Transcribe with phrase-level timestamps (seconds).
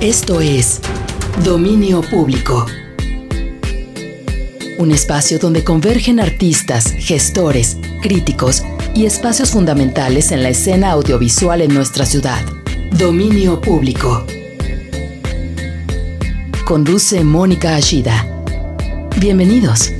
[0.00, 0.80] Esto es
[1.44, 2.64] Dominio Público.
[4.78, 8.62] Un espacio donde convergen artistas, gestores, críticos
[8.94, 12.40] y espacios fundamentales en la escena audiovisual en nuestra ciudad.
[12.98, 14.24] Dominio Público.
[16.64, 18.26] Conduce Mónica Ashida.
[19.20, 19.92] Bienvenidos.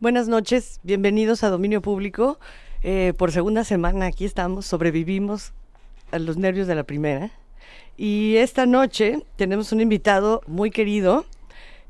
[0.00, 2.40] Buenas noches, bienvenidos a Dominio Público.
[2.82, 5.52] Eh, por segunda semana aquí estamos, sobrevivimos
[6.10, 7.30] a los nervios de la primera.
[7.96, 11.24] Y esta noche tenemos un invitado muy querido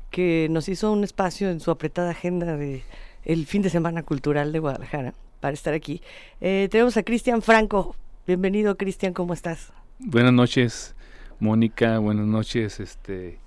[0.09, 2.83] que nos hizo un espacio en su apretada agenda de
[3.25, 6.01] el fin de semana cultural de Guadalajara para estar aquí.
[6.39, 7.95] Eh, tenemos a Cristian Franco.
[8.25, 9.73] Bienvenido, Cristian, ¿cómo estás?
[9.99, 10.95] Buenas noches,
[11.39, 11.99] Mónica.
[11.99, 13.39] Buenas noches, este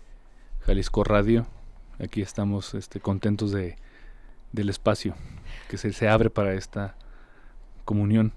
[0.61, 1.47] Jalisco Radio.
[1.99, 3.77] Aquí estamos este, contentos de,
[4.53, 5.15] del espacio
[5.69, 6.95] que se, se abre para esta
[7.87, 8.35] comunión.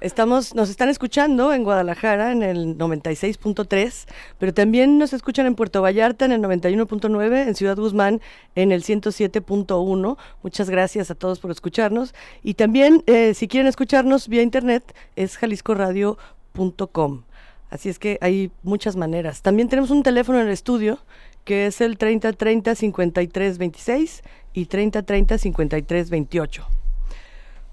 [0.00, 4.06] Estamos, nos están escuchando en Guadalajara en el 96.3,
[4.38, 8.22] pero también nos escuchan en Puerto Vallarta en el 91.9, en Ciudad Guzmán
[8.54, 10.16] en el 107.1.
[10.42, 12.14] Muchas gracias a todos por escucharnos.
[12.42, 17.22] Y también, eh, si quieren escucharnos vía internet, es jaliscoradio.com.
[17.68, 19.42] Así es que hay muchas maneras.
[19.42, 20.98] También tenemos un teléfono en el estudio
[21.44, 24.22] que es el 3030 5326
[24.54, 26.66] y 3030 5328.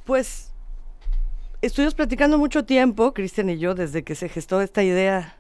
[0.04, 0.47] Pues
[1.62, 5.38] estuvimos platicando mucho tiempo, Cristian y yo, desde que se gestó esta idea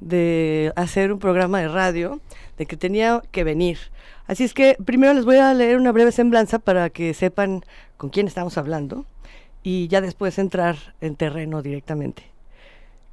[0.00, 2.20] de hacer un programa de radio,
[2.56, 3.78] de que tenía que venir.
[4.26, 7.64] Así es que primero les voy a leer una breve semblanza para que sepan
[7.96, 9.06] con quién estamos hablando
[9.62, 12.24] y ya después entrar en terreno directamente.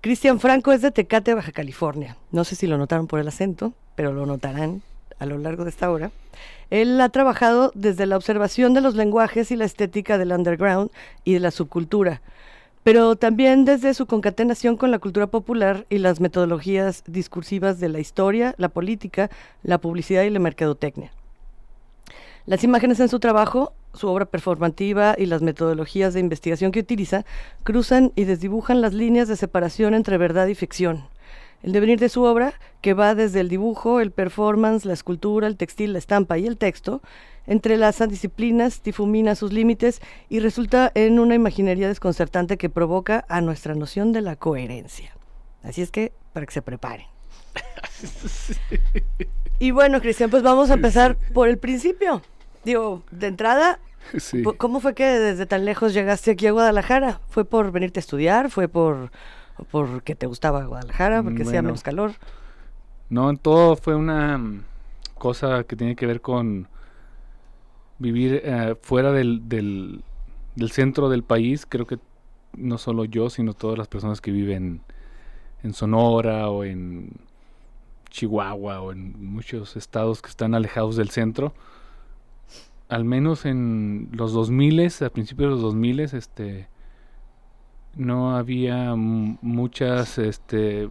[0.01, 2.17] Cristian Franco es de Tecate, Baja California.
[2.31, 4.83] No sé si lo notaron por el acento, pero lo notarán
[5.19, 6.11] a lo largo de esta hora.
[6.69, 10.91] Él ha trabajado desde la observación de los lenguajes y la estética del underground
[11.23, 12.21] y de la subcultura,
[12.83, 17.99] pero también desde su concatenación con la cultura popular y las metodologías discursivas de la
[17.99, 19.29] historia, la política,
[19.63, 21.11] la publicidad y la mercadotecnia.
[22.45, 27.25] Las imágenes en su trabajo, su obra performativa y las metodologías de investigación que utiliza
[27.63, 31.05] cruzan y desdibujan las líneas de separación entre verdad y ficción
[31.65, 35.57] el devenir de su obra, que va desde el dibujo, el performance, la escultura, el
[35.57, 37.01] textil, la estampa y el texto,
[37.47, 39.99] entrelaza disciplinas, difumina sus límites
[40.29, 45.17] y resulta en una imaginería desconcertante que provoca a nuestra noción de la coherencia.
[45.63, 47.07] Así es que, para que se preparen.
[49.57, 52.21] Y bueno, Cristian, pues vamos a empezar por el principio.
[52.65, 53.79] Digo, de entrada,
[54.57, 57.21] ¿cómo fue que desde tan lejos llegaste aquí a Guadalajara?
[57.29, 58.51] ¿Fue por venirte a estudiar?
[58.51, 59.11] ¿Fue por
[59.71, 62.11] porque te gustaba Guadalajara, porque hacía menos calor.
[63.09, 64.63] No, todo fue una mm,
[65.17, 66.67] cosa que tiene que ver con
[67.99, 70.01] vivir eh, fuera del, del,
[70.71, 71.65] centro del país.
[71.67, 71.99] Creo que
[72.53, 74.81] no solo yo, sino todas las personas que viven
[75.63, 77.11] en Sonora o en
[78.09, 81.53] Chihuahua o en muchos estados que están alejados del centro.
[82.87, 86.67] Al menos en los 2000, a principios de los 2000, este,
[87.95, 90.89] no había muchas este,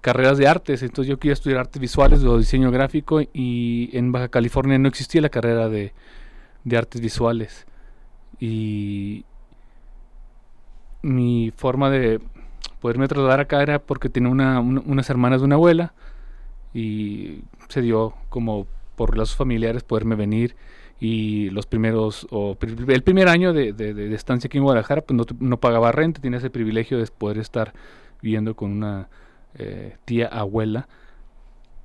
[0.00, 4.28] carreras de artes, entonces yo quería estudiar artes visuales o diseño gráfico y en Baja
[4.28, 5.92] California no existía la carrera de,
[6.76, 7.66] artes visuales.
[8.38, 9.24] Y
[11.02, 12.20] mi forma de
[12.80, 15.92] poderme trasladar acá era porque tenía unas hermanas de una abuela
[16.72, 18.66] y se dio como
[18.96, 20.56] por lazos familiares poderme venir
[21.00, 25.56] y los primeros, o el primer año de, de, estancia aquí en Guadalajara, pues no,
[25.58, 27.72] pagaba renta, tenía ese privilegio de poder estar
[28.20, 29.08] viviendo con una
[29.54, 30.88] eh, tía abuela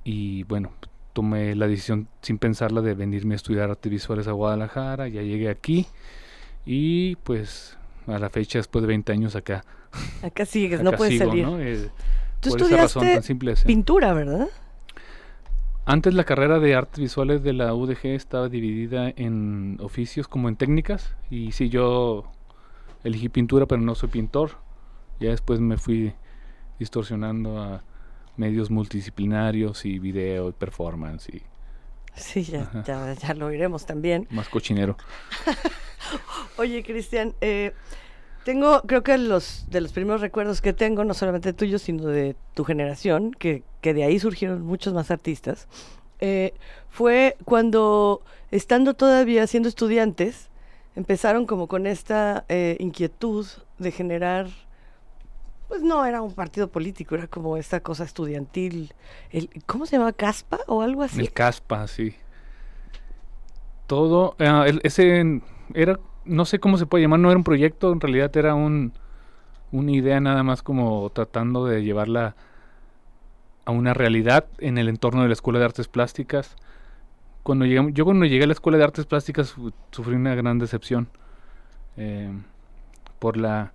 [0.04, 0.72] y bueno,
[1.14, 5.48] tomé la decisión sin pensarla de venirme a estudiar artes visuales a Guadalajara, ya llegué
[5.48, 5.86] aquí
[6.66, 9.64] y pues a la fecha después de 20 años acá.
[10.22, 11.46] Acá sigues, no puedes salir.
[11.58, 11.88] Eh,
[12.40, 13.22] Tú estudiaste
[13.64, 14.48] pintura, ¿verdad?
[15.88, 20.56] Antes la carrera de artes visuales de la UDG estaba dividida en oficios como en
[20.56, 22.24] técnicas y sí yo
[23.04, 24.58] elegí pintura pero no soy pintor.
[25.20, 26.12] Ya después me fui
[26.80, 27.84] distorsionando a
[28.36, 31.42] medios multidisciplinarios y video y performance y
[32.16, 34.26] Sí, ya, ya, lo iremos también.
[34.30, 34.96] Más cochinero.
[36.56, 37.74] Oye, Cristian, eh,
[38.46, 42.36] tengo, creo que los de los primeros recuerdos que tengo, no solamente tuyos, sino de
[42.54, 45.66] tu generación, que, que de ahí surgieron muchos más artistas,
[46.20, 46.54] eh,
[46.88, 48.22] fue cuando,
[48.52, 50.48] estando todavía siendo estudiantes,
[50.94, 53.48] empezaron como con esta eh, inquietud
[53.78, 54.46] de generar,
[55.66, 58.94] pues no era un partido político, era como esta cosa estudiantil.
[59.32, 60.12] El, ¿Cómo se llamaba?
[60.12, 61.18] ¿Caspa o algo así?
[61.18, 62.14] El Caspa, sí.
[63.88, 65.42] Todo, eh, ese
[65.74, 68.92] era no sé cómo se puede llamar, no era un proyecto, en realidad era un,
[69.72, 72.36] una idea nada más como tratando de llevarla
[73.64, 76.56] a una realidad en el entorno de la Escuela de Artes Plásticas.
[77.42, 79.54] Cuando llegamos, yo cuando llegué a la Escuela de Artes Plásticas
[79.90, 81.08] sufrí una gran decepción
[81.96, 82.30] eh,
[83.18, 83.72] por la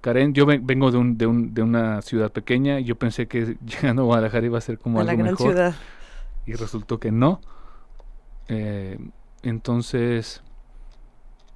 [0.00, 0.44] carencia.
[0.44, 4.02] Yo vengo de, un, de, un, de, una ciudad pequeña y yo pensé que llegando
[4.02, 5.52] a Guadalajara iba a ser como algo mejor.
[5.52, 5.74] Ciudad.
[6.46, 7.40] Y resultó que no.
[8.48, 8.98] Eh,
[9.42, 10.42] entonces,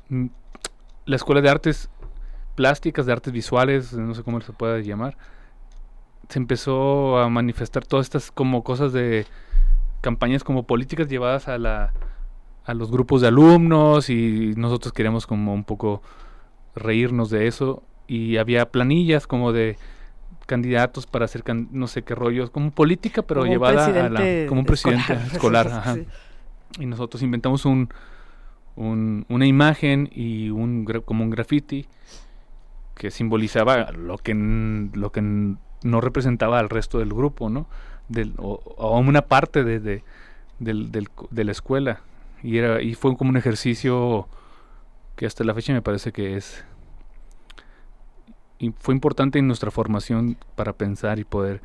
[0.09, 1.91] la Escuela de Artes
[2.55, 5.17] Plásticas, de Artes Visuales, no sé cómo se puede llamar,
[6.29, 9.27] se empezó a manifestar todas estas como cosas de
[10.01, 11.93] campañas como políticas llevadas a la
[12.67, 16.03] a los grupos de alumnos y nosotros queríamos como un poco
[16.75, 17.83] reírnos de eso.
[18.09, 19.79] Y había planillas como de
[20.47, 21.43] candidatos para hacer
[21.73, 26.05] no sé qué rollos como política pero llevada a la como un presidente escolar,
[26.79, 27.89] y nosotros inventamos un,
[28.77, 31.87] un, una imagen y un como un graffiti
[32.95, 35.23] que simbolizaba lo que lo que
[35.83, 37.67] no representaba al resto del grupo, ¿no?
[38.09, 40.03] Del, o, a una parte de, de,
[40.59, 42.01] del, de la escuela.
[42.43, 44.29] Y, era, y fue como un ejercicio
[45.17, 46.65] que hasta la fecha me parece que es...
[48.59, 51.61] Y fue importante en nuestra formación para pensar y poder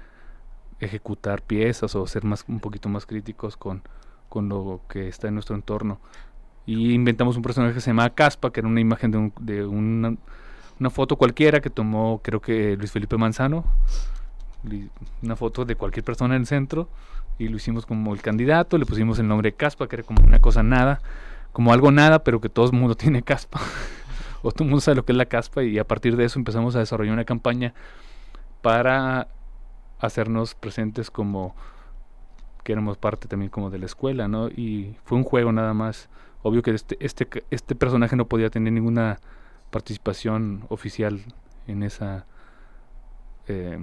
[0.80, 3.82] ejecutar piezas o ser más un poquito más críticos con,
[4.28, 6.00] con lo que está en nuestro entorno.
[6.72, 10.18] Y inventamos un personaje que se llama Caspa, que era una imagen de, un,
[10.80, 13.66] una foto cualquiera que tomó creo que Luis Felipe Manzano,
[15.22, 16.88] una foto de cualquier persona en el centro
[17.38, 20.40] y lo hicimos como el candidato, le pusimos el nombre Caspa, que era como una
[20.40, 21.02] cosa nada,
[21.52, 23.60] como algo nada, pero que todo el mundo tiene caspa,
[24.42, 26.40] o todo el mundo sabe lo que es la caspa y a partir de eso
[26.40, 27.74] empezamos a desarrollar una campaña
[28.62, 29.28] para
[30.00, 31.54] hacernos presentes como
[32.64, 34.48] que éramos parte también como de la escuela, ¿no?
[34.48, 36.08] Y fue un juego nada más.
[36.44, 39.20] Obvio que este, este, este personaje no podía tener ninguna
[39.70, 41.22] participación oficial
[41.68, 42.26] en esa...
[43.48, 43.80] Eh,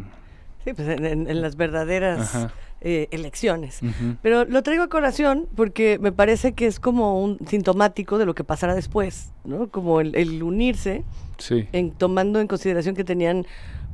[0.64, 2.48] sí, pues en, las verdaderas
[2.80, 3.80] eh, elecciones.
[4.22, 8.34] Pero lo traigo a colación porque me parece que es como un sintomático de lo
[8.34, 9.68] que pasará después, ¿no?
[9.68, 11.04] Como el, unirse,
[11.50, 13.46] en, tomando en consideración que tenían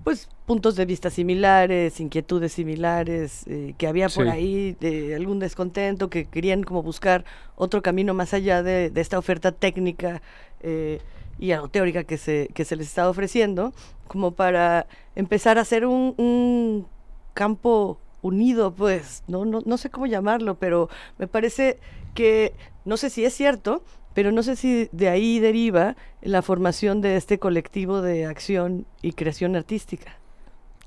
[0.04, 6.10] pues puntos de vista similares, inquietudes similares, eh, que había por ahí de algún descontento,
[6.10, 7.24] que querían como buscar
[7.56, 10.20] otro camino más allá de, de esta oferta técnica
[10.60, 11.00] eh,
[11.38, 13.72] y teórica que se, que se les está ofreciendo,
[14.06, 14.86] como para
[15.16, 16.86] empezar a hacer un, un
[17.32, 19.46] campo unido, pues, ¿no?
[19.46, 21.78] No, no sé cómo llamarlo, pero me parece
[22.14, 22.52] que,
[22.84, 23.82] no sé si es cierto,
[24.14, 29.12] pero no sé si de ahí deriva la formación de este colectivo de acción y
[29.12, 30.16] creación artística.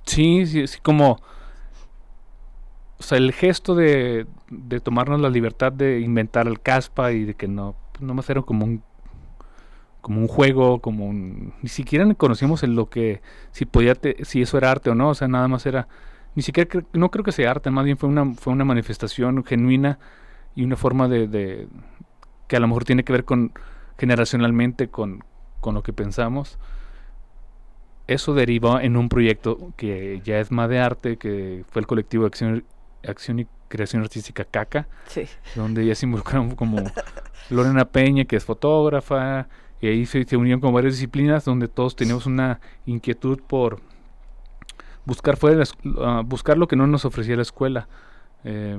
[0.05, 1.19] Sí, sí, sí como...
[2.99, 7.35] O sea, el gesto de, de tomarnos la libertad de inventar el caspa y de
[7.35, 8.81] que no, no más era como un
[10.01, 11.11] como un juego, como.
[11.11, 13.21] Ni siquiera conocíamos en lo que...
[13.51, 13.93] Si podía...
[14.21, 15.89] si eso era arte o no, o sea, nada más era...
[16.33, 16.69] Ni siquiera...
[16.93, 19.99] no creo que sea arte, más bien fue una, fue una manifestación genuina
[20.55, 21.67] y una forma de
[22.47, 23.51] que a lo mejor tiene que ver con
[23.97, 25.23] generacionalmente con,
[25.59, 26.57] con lo que pensamos.
[28.07, 32.23] Eso derivó en un proyecto que ya es más de arte, que fue el colectivo
[32.23, 32.63] de acción,
[33.05, 34.87] acción y creación artística CACA,
[35.55, 36.77] donde ya se involucraron como
[37.49, 39.47] Lorena Peña, que es fotógrafa,
[39.81, 43.79] y ahí se, unieron con varias disciplinas donde todos teníamos una inquietud por
[45.05, 47.87] buscar fuera uh, buscar lo que no nos ofrecía la escuela
[48.43, 48.77] eh,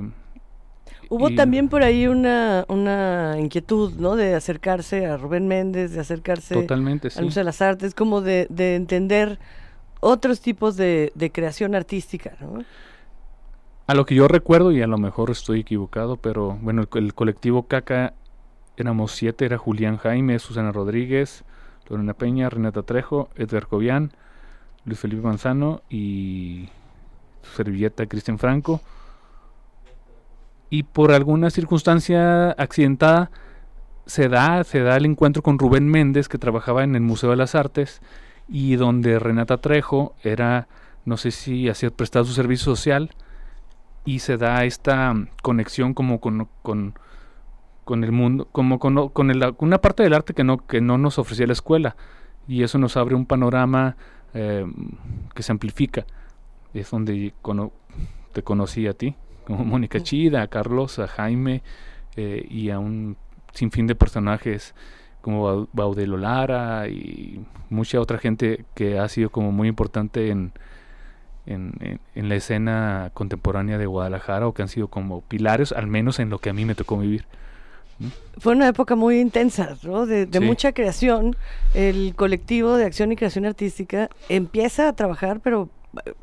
[1.09, 4.15] Hubo también por ahí una, una inquietud, ¿no?
[4.15, 8.47] De acercarse a Rubén Méndez, de acercarse Totalmente, al Museo de las Artes, como de,
[8.49, 9.39] de entender
[9.99, 12.63] otros tipos de, de, creación artística, ¿no?
[13.87, 17.13] A lo que yo recuerdo, y a lo mejor estoy equivocado, pero bueno, el, el
[17.15, 18.13] colectivo CACA
[18.77, 21.43] éramos siete, era Julián Jaime, Susana Rodríguez,
[21.89, 24.11] Lorena Peña, Renata Trejo, Edgar Cobian,
[24.85, 26.69] Luis Felipe Manzano y
[27.41, 28.81] su servilleta Cristian Franco.
[30.69, 33.31] Y por alguna circunstancia accidentada
[34.05, 37.35] se da, se da el encuentro con Rubén Méndez, que trabajaba en el Museo de
[37.35, 38.01] las Artes,
[38.47, 40.67] y donde Renata Trejo era,
[41.05, 43.11] no sé si hacía prestar su servicio social,
[44.05, 46.93] y se da esta conexión como con, con
[47.89, 51.17] con el mundo, como con, con una parte del arte que no, que no nos
[51.17, 51.95] ofrecía la escuela.
[52.47, 53.97] Y eso nos abre un panorama
[54.35, 54.63] eh,
[55.33, 56.05] que se amplifica.
[56.71, 57.33] Es donde
[58.31, 59.15] te conocí a ti,
[59.49, 61.63] como Mónica Chida, a Carlos, a Jaime
[62.15, 63.17] eh, y a un
[63.51, 64.75] sinfín de personajes
[65.21, 70.53] como Baudelo Lara y mucha otra gente que ha sido como muy importante en,
[71.47, 76.19] en, en, la escena contemporánea de Guadalajara o que han sido como pilares, al menos
[76.19, 77.25] en lo que a mí me tocó vivir.
[78.37, 80.05] Fue una época muy intensa, ¿no?
[80.05, 81.35] De, mucha creación.
[81.73, 85.69] El colectivo de acción y creación artística empieza a trabajar, pero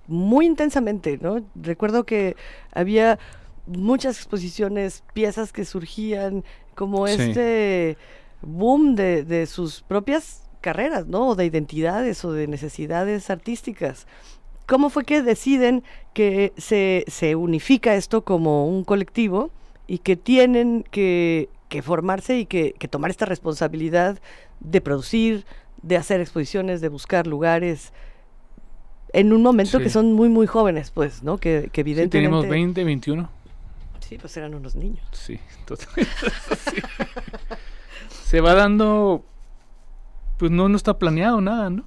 [0.07, 1.45] muy intensamente, ¿no?
[1.55, 2.37] Recuerdo que
[2.73, 3.19] había
[3.67, 6.45] muchas exposiciones, piezas que surgían,
[6.75, 7.97] como este
[8.43, 11.29] boom de, de, sus propias carreras, ¿no?
[11.29, 14.07] O de identidades o de necesidades artísticas.
[14.67, 19.51] ¿Cómo fue que deciden que se, se unifica esto como un colectivo
[19.87, 24.19] y que tienen que, que formarse y que, que, tomar esta responsabilidad
[24.61, 25.47] de producir,
[25.83, 27.93] de hacer exposiciones, de buscar lugares?
[29.17, 31.39] En un momento que son muy, muy jóvenes, pues, ¿no?
[31.39, 32.19] Que, que evidentemente...
[32.19, 33.31] Sí, tenemos 20, 21.
[34.01, 35.03] Sí, pues eran unos niños.
[35.13, 35.41] Sí,
[35.79, 36.83] sí.
[38.11, 39.25] Se va dando,
[40.37, 41.85] pues no, no está planeado nada, ¿no?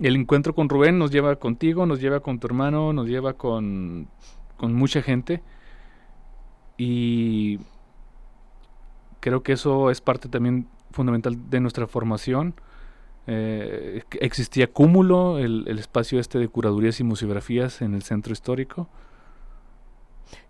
[0.00, 4.08] El encuentro con Rubén nos lleva contigo, nos lleva con tu hermano, nos lleva con,
[4.56, 5.40] con mucha gente.
[6.78, 7.60] Y
[9.20, 12.56] creo que eso es parte también fundamental de nuestra formación.
[13.26, 18.88] Eh, existía Cúmulo, el, el, espacio este de curadurías y museografías en el centro histórico.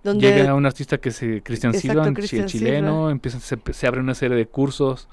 [0.05, 2.12] Llega un artista que se Cristian Silva,
[2.47, 5.09] chileno, empieza, se, abre una serie de cursos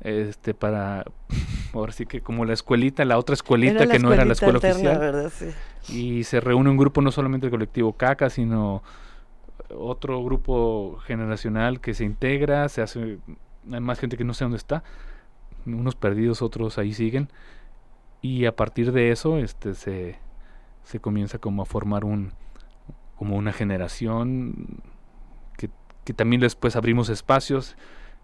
[0.00, 1.04] este para
[1.74, 5.30] ahora sí que como la escuelita, la otra escuelita que no era la escuela oficial.
[5.88, 8.82] Y se reúne un grupo no solamente el colectivo Caca, sino
[9.76, 13.18] otro grupo generacional que se integra, se hace
[13.70, 14.82] hay más gente que no sé dónde está,
[15.66, 17.28] unos perdidos, otros ahí siguen
[18.20, 20.18] y a partir de eso este se
[20.84, 22.32] se comienza como a formar un
[23.16, 24.82] como una generación
[25.56, 25.70] que,
[26.04, 27.76] que también después abrimos espacios.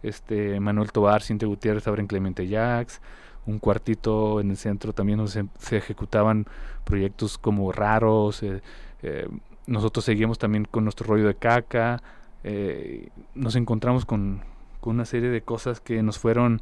[0.02, 3.00] Este, Manuel Tobar, Cintia Gutiérrez abren Clemente Jacks,
[3.47, 6.47] un cuartito en el centro también se, se ejecutaban
[6.85, 8.42] proyectos como raros.
[8.42, 8.61] Eh,
[9.02, 9.28] eh,
[9.66, 12.02] nosotros seguimos también con nuestro rollo de caca.
[12.45, 14.42] Eh, nos encontramos con,
[14.80, 16.61] con, una serie de cosas que nos fueron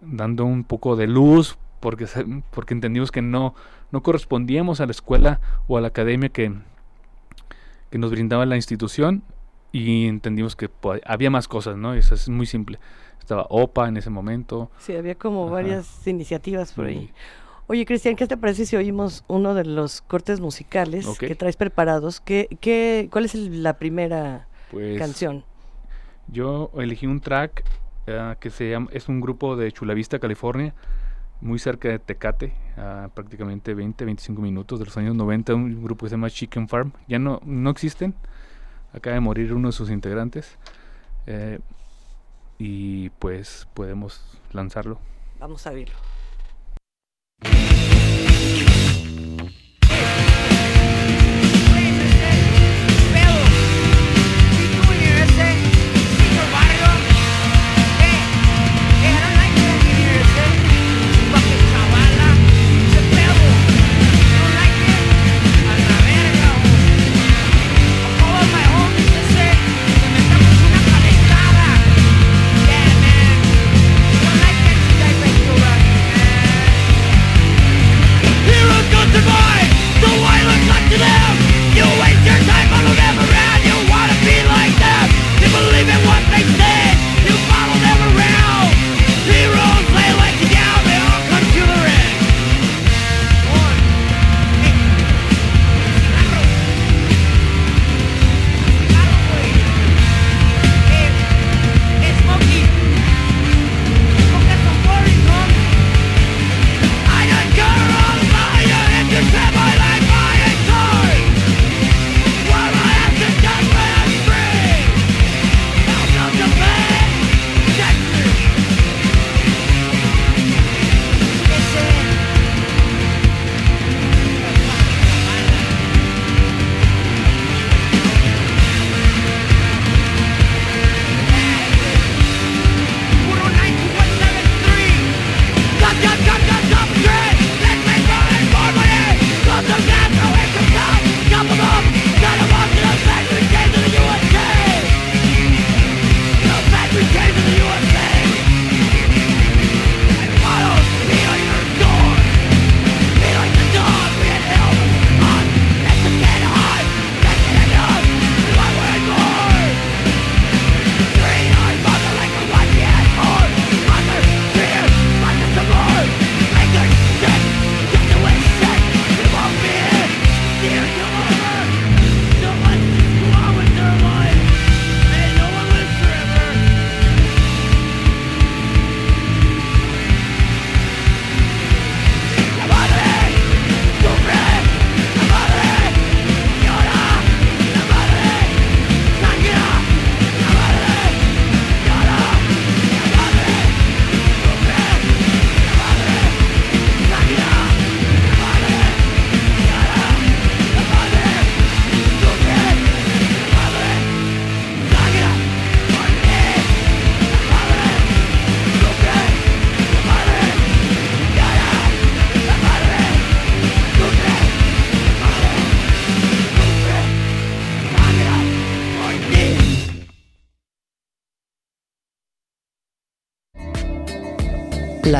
[0.00, 2.06] dando un poco de luz porque,
[2.50, 3.54] porque entendimos que no,
[3.90, 6.52] no correspondíamos a la escuela o a la academia que,
[7.90, 9.22] que nos brindaba la institución
[9.72, 10.70] y entendimos que
[11.04, 11.94] había más cosas, ¿no?
[11.94, 12.78] Eso es muy simple.
[13.18, 14.70] Estaba OPA en ese momento.
[14.78, 17.10] Sí, había como varias iniciativas por ahí.
[17.68, 22.20] Oye, Cristian, ¿qué te parece si oímos uno de los cortes musicales que traes preparados?
[22.20, 25.44] ¿Qué, qué, ¿Cuál es la primera pues, canción?
[26.26, 27.64] Yo elegí un track
[28.38, 30.74] que se llama, es un grupo de Chulavista, California,
[31.40, 32.52] muy cerca de Tecate,
[33.14, 36.92] prácticamente 20, 25 minutos de los años 90, un grupo que se llama Chicken Farm.
[37.08, 38.14] Ya no, no existen,
[38.92, 40.58] acaba de morir uno de sus integrantes.
[41.26, 41.60] Eh,
[42.58, 44.98] y pues podemos lanzarlo.
[45.38, 45.96] Vamos a verlo.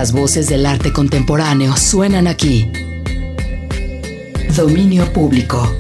[0.00, 2.72] Las voces del arte contemporáneo suenan aquí.
[4.56, 5.70] Dominio público.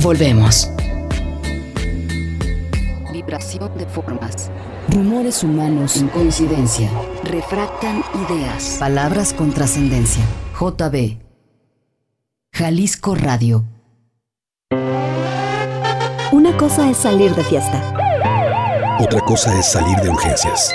[0.00, 0.70] Volvemos.
[3.12, 4.50] Vibración de formas.
[4.88, 6.90] Rumores humanos en coincidencia.
[7.24, 8.78] Refractan ideas.
[8.80, 10.24] Palabras con trascendencia.
[10.58, 11.18] JB.
[12.54, 13.64] Jalisco Radio.
[16.32, 18.96] Una cosa es salir de fiesta.
[18.98, 20.74] Otra cosa es salir de urgencias.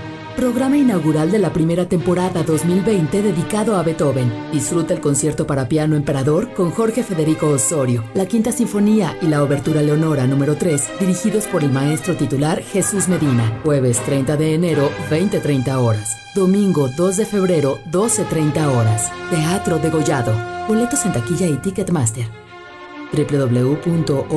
[0.35, 4.31] Programa inaugural de la primera temporada 2020 dedicado a Beethoven.
[4.51, 9.43] Disfruta el concierto para piano Emperador con Jorge Federico Osorio, la Quinta Sinfonía y la
[9.43, 13.59] Obertura Leonora número 3, dirigidos por el maestro titular Jesús Medina.
[13.63, 16.17] Jueves 30 de enero, 20-30 horas.
[16.33, 19.11] Domingo 2 de febrero, 12-30 horas.
[19.29, 20.33] Teatro Degollado.
[20.67, 22.25] Boletos en taquilla y Ticketmaster.
[23.11, 24.27] www.ofj.com.mx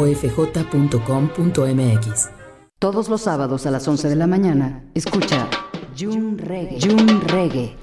[2.80, 5.48] Todos los sábados a las 11 de la mañana, escucha
[5.96, 6.78] Jun Reggae.
[6.80, 7.76] Jun Reggae.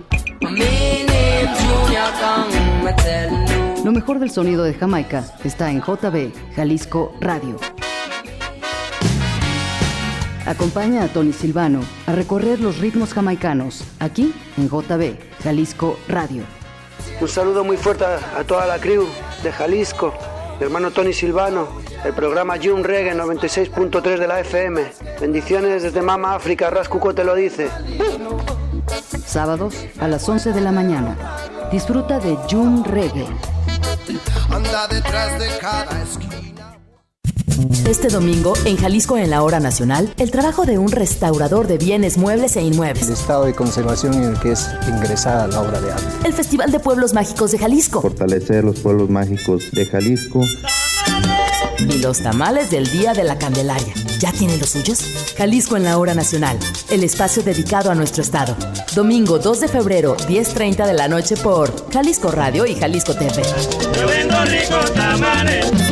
[3.86, 7.58] Lo mejor del sonido de Jamaica está en JB Jalisco Radio.
[10.46, 16.44] Acompaña a Tony Silvano a recorrer los ritmos jamaicanos aquí en JB Jalisco Radio.
[17.22, 19.08] Un saludo muy fuerte a, a toda la crew
[19.42, 20.14] de Jalisco,
[20.60, 21.68] mi hermano Tony Silvano,
[22.04, 24.82] el programa Jun Reggae 96.3 de la FM.
[25.20, 27.70] Bendiciones desde Mama África, Rascuco te lo dice.
[29.26, 31.16] Sábados a las 11 de la mañana.
[31.72, 33.28] Disfruta de Jun Reggae.
[34.50, 36.42] Anda detrás de cada esquina.
[37.88, 42.18] Este domingo, en Jalisco en la Hora Nacional, el trabajo de un restaurador de bienes
[42.18, 43.10] muebles e el inmuebles.
[43.10, 46.06] estado de conservación en el que es ingresada la obra de arte.
[46.26, 48.02] El Festival de Pueblos Mágicos de Jalisco.
[48.02, 50.42] fortalecer los pueblos mágicos de Jalisco.
[51.80, 53.94] Y los tamales del Día de la Candelaria.
[54.20, 55.00] ¿Ya tienen los suyos?
[55.38, 56.58] Jalisco en la Hora Nacional,
[56.90, 58.56] el espacio dedicado a nuestro estado.
[58.94, 63.42] Domingo 2 de febrero, 10.30 de la noche por Jalisco Radio y Jalisco TV.
[63.94, 65.91] El Rey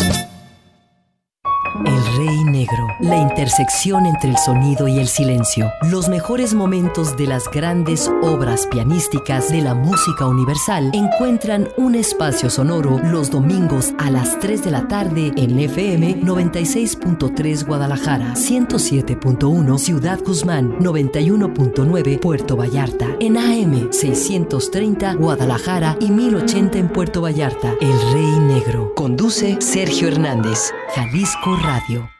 [2.59, 8.11] Negro, la intersección entre el sonido y el silencio, los mejores momentos de las grandes
[8.21, 14.61] obras pianísticas de la música universal encuentran un espacio sonoro los domingos a las 3
[14.65, 23.93] de la tarde en FM 96.3 Guadalajara, 107.1 Ciudad Guzmán, 91.9 Puerto Vallarta, en AM
[23.93, 27.73] 630 Guadalajara y 1080 en Puerto Vallarta.
[27.79, 28.93] El Rey Negro.
[28.95, 32.18] Conduce Sergio Hernández, Jalisco Radio.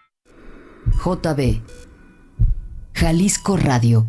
[0.99, 1.62] JB
[2.93, 4.05] Jalisco Radio.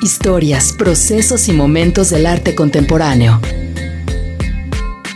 [0.00, 3.38] Historias, procesos y momentos del arte contemporáneo.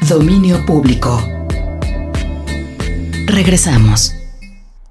[0.07, 1.23] Dominio público.
[3.25, 4.15] Regresamos.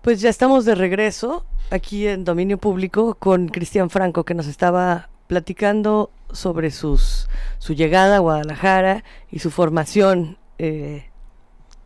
[0.01, 5.09] Pues ya estamos de regreso aquí en Dominio Público con Cristian Franco que nos estaba
[5.27, 7.29] platicando sobre sus,
[7.59, 11.11] su llegada a Guadalajara y su formación eh,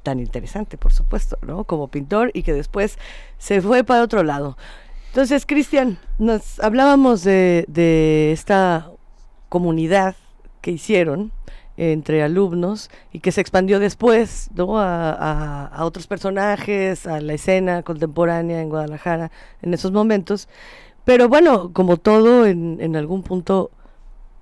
[0.04, 1.64] tan interesante, por supuesto, ¿no?
[1.64, 2.98] Como pintor y que después
[3.38, 4.58] se fue para otro lado.
[5.10, 8.90] Entonces, Cristian, nos hablábamos de, de esta
[9.50, 10.16] comunidad
[10.62, 11.32] que hicieron
[11.78, 14.80] entre alumnos y que se expandió después ¿no?
[14.80, 20.48] a, a- a otros personajes, a la escena contemporánea en Guadalajara en esos momentos.
[21.06, 23.72] Pero bueno, como todo, en, en algún punto,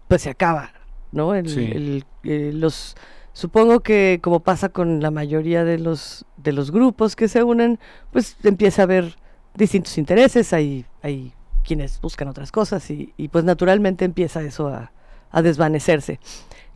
[0.08, 0.72] pues se acaba,
[1.12, 1.34] ¿no?
[1.34, 1.64] El- Sí.
[1.74, 2.96] el- eh, los,
[3.34, 7.80] supongo que como pasa con la mayoría de los, de los grupos que se unen,
[8.12, 9.16] pues empieza a haber
[9.56, 14.92] distintos intereses, hay, hay quienes buscan otras cosas y, y pues naturalmente empieza eso a,
[15.32, 16.20] a desvanecerse.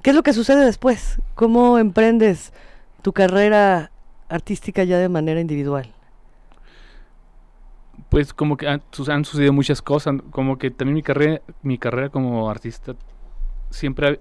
[0.01, 1.21] ¿Qué es lo que sucede después?
[1.35, 2.51] ¿Cómo emprendes
[3.01, 3.91] tu carrera
[4.29, 5.87] artística ya de manera individual?
[8.09, 12.49] Pues como que han, sucedido muchas cosas, como que también mi carrera, mi carrera como
[12.49, 12.95] artista
[13.69, 14.19] siempre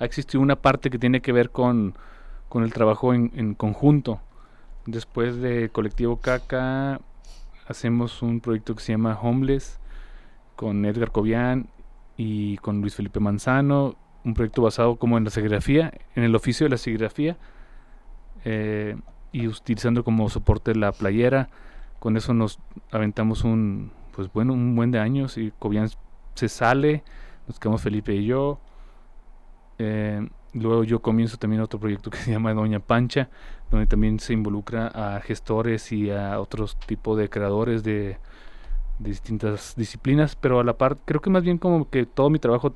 [0.00, 1.94] ha, existido una parte que tiene que ver con,
[2.48, 4.20] con el trabajo en, en conjunto.
[4.86, 7.00] Después de Colectivo Caca
[7.68, 9.78] hacemos un proyecto que se llama Homeless
[10.56, 11.68] con Edgar Cobian
[12.16, 16.66] y con Luis Felipe Manzano, un proyecto basado como en la serigrafía, en el oficio
[16.66, 17.36] de la serigrafía
[18.44, 18.96] eh,
[19.32, 21.48] y utilizando como soporte la playera
[22.00, 22.58] con eso nos
[22.90, 25.88] aventamos un pues bueno un buen de años y Cobian
[26.34, 27.04] se sale
[27.46, 28.58] nos quedamos Felipe y yo
[29.82, 33.30] Eh, luego yo comienzo también otro proyecto que se llama Doña Pancha,
[33.70, 38.18] donde también se involucra a gestores y a otros tipos de creadores de,
[38.98, 42.74] distintas disciplinas, pero a la par creo que más bien como que todo mi trabajo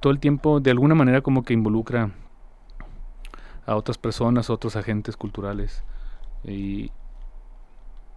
[0.00, 2.10] todo el tiempo de alguna manera como que involucra
[3.66, 5.84] a otras personas, otros agentes culturales.
[6.44, 6.90] Y,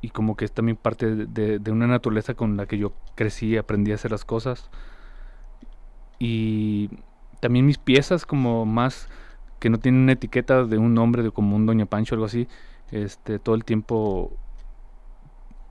[0.01, 3.91] y como que es también parte de, una naturaleza con la que yo crecí, aprendí
[3.91, 4.69] a hacer las cosas.
[6.19, 6.89] Y
[7.39, 9.09] también mis piezas como más
[9.59, 12.25] que no tienen una etiqueta de un nombre de como un Doña Pancho o algo
[12.25, 12.47] así,
[12.91, 14.31] este todo el tiempo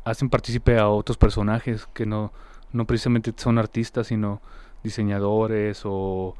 [0.06, 2.32] hacen partícipe a otros personajes que no,
[2.72, 4.40] no precisamente son artistas, sino
[4.84, 6.36] diseñadores o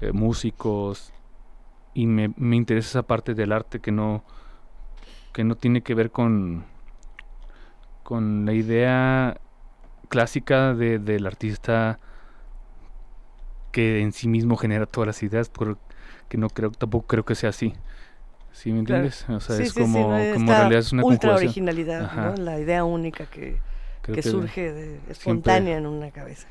[0.00, 1.12] eh, músicos.
[1.94, 4.22] Y me, me, interesa esa parte del arte que no,
[5.32, 6.66] que no tiene que ver con,
[8.02, 9.40] con la idea
[10.10, 11.98] clásica de, del artista
[13.76, 15.76] que en sí mismo genera todas las ideas, pero
[16.30, 17.74] que no creo, tampoco creo que sea así.
[18.50, 19.26] ¿Sí me entiendes?
[19.28, 23.58] O sea, es como, como en realidad es una ultra originalidad, la idea única que,
[24.00, 26.48] que, surge de, espontánea en una cabeza.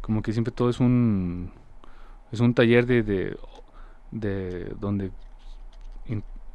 [0.00, 1.52] Como que siempre todo es un
[2.32, 3.36] es un taller de, de,
[4.10, 5.10] de donde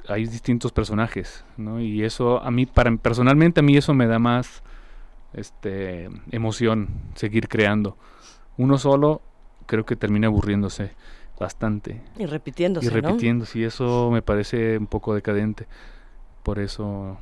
[0.08, 1.80] hay distintos personajes, ¿no?
[1.80, 4.64] Y eso a mí, para personalmente a mí eso me da más
[5.34, 7.98] este emoción seguir creando.
[8.58, 9.22] Uno solo
[9.72, 10.92] creo que termina aburriéndose
[11.40, 12.02] bastante.
[12.20, 12.88] Y repitiéndose.
[12.88, 15.66] Y repitiéndose, y eso me parece un poco decadente.
[16.44, 17.18] Por eso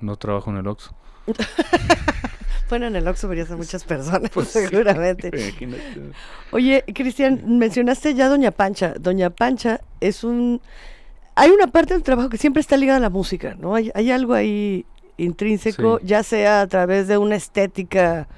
[0.00, 0.94] no trabajo en el Oxxo.
[2.70, 5.32] bueno, en el Oxxo verías a muchas personas, pues seguramente.
[6.52, 8.94] Oye, Cristian, mencionaste ya Doña Pancha.
[8.96, 10.60] Doña Pancha es un...
[11.34, 13.74] Hay una parte del trabajo que siempre está ligada a la música, ¿no?
[13.74, 18.28] Hay, hay algo ahí intrínseco, ya sea a través de una estética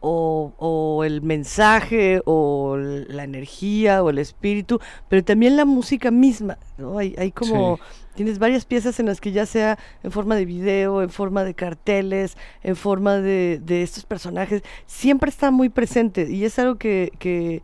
[0.00, 6.98] o, el mensaje o la energía o el espíritu, pero también la música misma, ¿no?
[6.98, 7.78] Hay, hay como,
[8.14, 11.54] tienes varias piezas en las que ya sea en forma de video, en forma de
[11.54, 17.12] carteles, en forma de, de estos personajes, siempre está muy presente y es algo que,
[17.18, 17.62] que,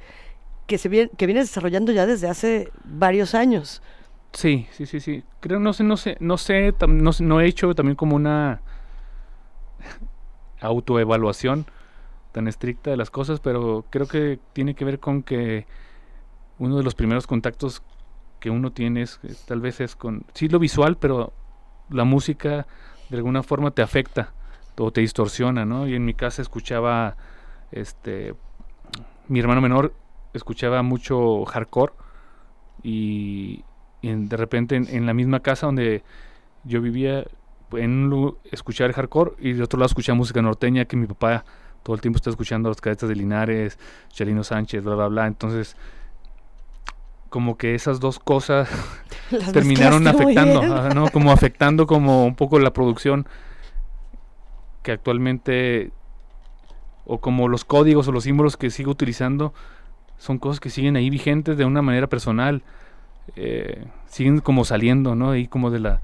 [0.66, 3.83] que se viene, que viene desarrollando ya desde hace varios años.
[4.33, 5.25] Sí, sí, sí, sí.
[5.40, 8.62] Creo, no sé, no sé, no sé, no, no he hecho también como una
[10.61, 11.66] autoevaluación
[12.33, 15.66] tan estricta de las cosas, pero creo que tiene que ver con que
[16.59, 17.83] uno de los primeros contactos
[18.40, 21.33] que uno tiene es, eh, tal vez es con, sí lo visual, pero
[21.90, 22.66] la música
[23.09, 24.33] de alguna forma te afecta
[24.79, 25.87] o te distorsiona, ¿no?
[25.87, 27.16] Y en mi casa escuchaba,
[27.71, 28.35] este,
[29.29, 29.95] mi hermano menor
[30.33, 31.92] escuchaba mucho hardcore
[32.83, 33.64] y,
[34.03, 36.03] de repente en, la misma casa donde
[36.64, 37.25] yo vivía,
[37.73, 41.45] en un escuchaba el hardcore y de otro lado escuchaba música norteña que mi papá
[41.83, 43.79] todo el tiempo está escuchando a los cadetes de Linares,
[44.11, 45.27] Chalino Sánchez, bla, bla, bla.
[45.27, 45.77] Entonces,
[47.29, 48.68] como que esas dos cosas
[49.53, 51.09] terminaron afectando, ¿no?
[51.09, 53.27] Como afectando como un poco la producción
[54.83, 55.92] que actualmente,
[57.07, 59.55] o como los códigos o los símbolos que sigo utilizando,
[60.18, 62.62] son cosas que siguen ahí vigentes de una manera personal.
[63.35, 65.31] Eh, siguen como saliendo, ¿no?
[65.31, 66.01] Ahí como de la,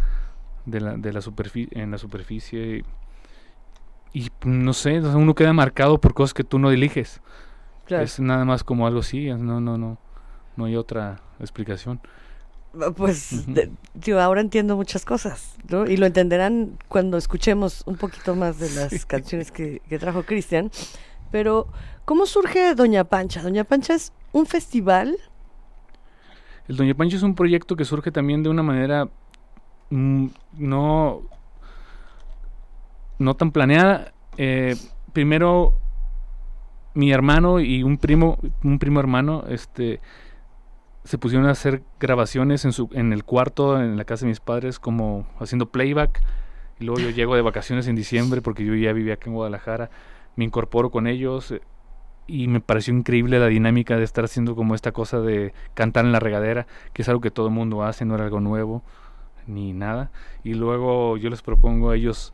[0.66, 2.84] de la, de la superficie, en la superficie y
[4.44, 7.20] no sé, uno queda marcado por cosas que tú no eliges.
[7.88, 9.98] Es nada más como algo así, no, no, no,
[10.56, 12.00] no hay otra explicación.
[12.96, 13.46] Pues
[13.94, 15.86] yo ahora entiendo muchas cosas, ¿no?
[15.86, 20.70] Y lo entenderán cuando escuchemos un poquito más de las canciones que, que trajo Cristian.
[21.30, 21.68] Pero,
[22.04, 23.42] ¿cómo surge Doña Pancha?
[23.42, 25.16] Doña Pancha es un festival.
[26.68, 29.08] El Doña Pancha es un proyecto que surge también de una manera
[29.90, 30.26] mm,
[30.58, 31.22] no
[33.18, 34.12] no tan planeada.
[34.36, 34.76] Eh,
[35.12, 35.74] primero,
[36.94, 40.00] mi hermano y un primo, un primo hermano, este,
[41.04, 44.40] se pusieron a hacer grabaciones en, su, en el cuarto, en la casa de mis
[44.40, 46.20] padres, como haciendo playback.
[46.80, 49.90] Y luego yo llego de vacaciones en diciembre porque yo ya vivía aquí en Guadalajara.
[50.36, 51.60] Me incorporo con ellos eh,
[52.28, 56.12] y me pareció increíble la dinámica de estar haciendo como esta cosa de cantar en
[56.12, 58.84] la regadera, que es algo que todo el mundo hace, no era algo nuevo
[59.48, 60.10] ni nada.
[60.44, 62.32] Y luego yo les propongo a ellos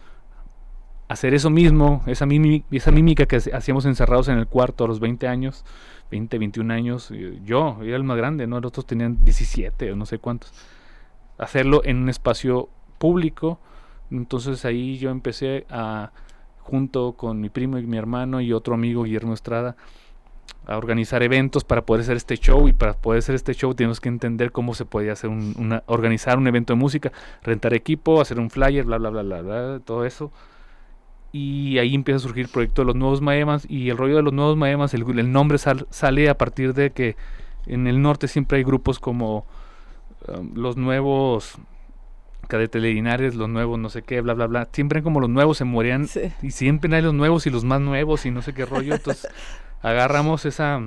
[1.08, 5.00] hacer eso mismo, esa, mímica, esa mímica que hacíamos encerrados en el cuarto a los
[5.00, 5.64] 20 años,
[6.10, 7.12] 20, 21 años,
[7.44, 8.60] yo era el más grande, ¿no?
[8.60, 10.52] Los otros tenían 17 o no sé cuántos.
[11.38, 13.58] Hacerlo en un espacio público,
[14.10, 16.12] entonces ahí yo empecé a,
[16.60, 19.76] junto con mi primo y mi hermano y otro amigo, Guillermo Estrada,
[20.66, 24.00] a organizar eventos para poder hacer este show y para poder hacer este show tenemos
[24.00, 27.12] que entender cómo se podía hacer un, organizar un evento de música,
[27.42, 30.32] rentar equipo, hacer un flyer, bla bla bla bla, bla todo eso
[31.34, 34.22] y ahí empieza a surgir el proyecto de los nuevos maemas y el rollo de
[34.22, 37.16] los nuevos maemas, el, el nombre sale a partir de que
[37.66, 39.44] en el norte siempre hay grupos como
[40.28, 41.58] um, los nuevos
[42.46, 44.68] Cadete Linares, los nuevos no sé qué, bla, bla, bla.
[44.70, 46.06] Siempre como los nuevos se morían
[46.40, 48.94] y siempre hay los nuevos y los más nuevos y no sé qué rollo.
[48.94, 49.28] Entonces
[49.82, 50.82] agarramos esa,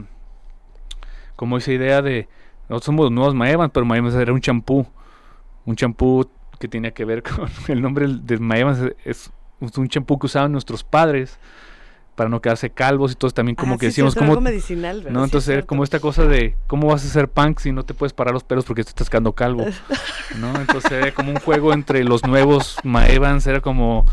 [1.36, 2.30] como esa idea de,
[2.70, 4.88] nosotros somos los nuevos Maevans, pero Maevans era un champú,
[5.66, 10.20] un champú que tenía que ver con el nombre de Maevans, es, es un champú
[10.20, 11.40] que usaban nuestros padres
[12.16, 14.42] para no quedarse calvos y todos también como Ah, que sí, decíamos sí, como algo
[14.42, 15.14] medicinal, ¿verdad?
[15.14, 17.94] no entonces era como esta cosa de cómo vas a hacer punk si no te
[17.94, 19.66] puedes parar los pelos porque te estás quedando calvo
[20.40, 24.06] no entonces era como un juego entre los nuevos Maevans era como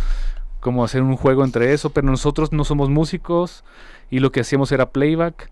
[0.61, 3.65] como hacer un juego entre eso pero nosotros no somos músicos
[4.11, 5.51] y lo que hacíamos era playback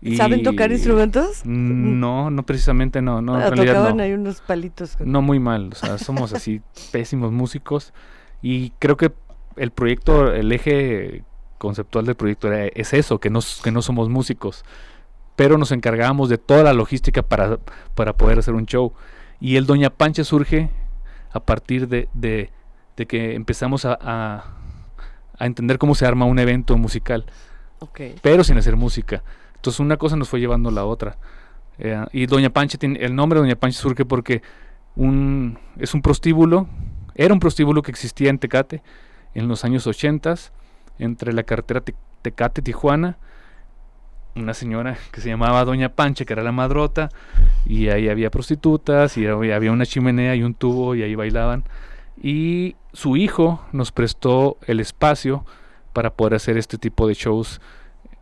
[0.00, 1.42] y- ¿Saben tocar instrumentos?
[1.44, 4.02] no no precisamente no no en Ah, realidad tocaban no.
[4.02, 4.96] ahí unos palitos.
[5.00, 6.60] No muy mal, o sea, somos así
[6.92, 7.92] pésimos músicos
[8.46, 9.10] y creo que
[9.56, 11.22] el proyecto, el eje
[11.58, 14.64] conceptual del proyecto era- es eso, que no, que no somos músicos,
[15.36, 17.58] pero nos encargábamos de toda la logística para,
[17.94, 18.92] para poder hacer un show.
[19.40, 20.68] Y el Doña Pancha surge
[21.32, 22.50] a partir de, de-
[22.96, 24.44] de que empezamos a, a-
[25.38, 27.24] a entender cómo se arma un evento musical
[27.80, 28.00] Ok.
[28.22, 29.22] pero sin hacer música.
[29.56, 31.16] Entonces una cosa nos fue llevando a la otra.
[31.78, 34.42] Eh, y Doña Pancha, tiene, el nombre de Doña Pancha surge porque
[34.96, 36.68] un, es un prostíbulo,
[37.14, 38.82] era un prostíbulo que existía en Tecate
[39.34, 40.34] en los años 80
[40.98, 43.16] entre la carretera Te- Tecate-Tijuana,
[44.36, 47.08] una señora que se llamaba Doña Pancha, que era la madrota,
[47.66, 51.64] y ahí había prostitutas, y había había una chimenea y un tubo, y ahí bailaban.
[52.20, 55.44] Y su hijo nos prestó el espacio
[55.92, 57.60] para poder hacer este tipo de shows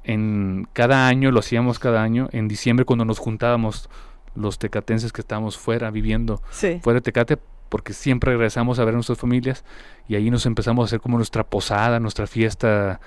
[0.04, 3.88] en cada año, lo hacíamos cada año, en diciembre cuando nos juntábamos
[4.34, 6.80] los tecatenses que estábamos fuera viviendo Sí.
[6.82, 7.38] fuera de Tecate
[7.72, 9.64] porque siempre regresamos a ver a nuestras familias
[10.06, 13.00] y ahí nos empezamos a hacer como nuestra posada, nuestra fiesta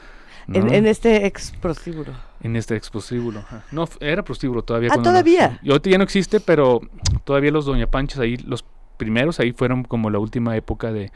[0.47, 0.57] ¿no?
[0.57, 2.13] En, en este ex prostíbulo.
[2.41, 3.45] en este ex prostíbulo.
[3.71, 4.89] No, era prostíbulo todavía.
[4.91, 5.59] Ah, ¿todavía?
[5.61, 6.81] y ahorita ya no existe, pero
[7.25, 8.65] todavía los Doña Panchas ahí, los
[8.97, 11.11] primeros ahí fueron como la última época de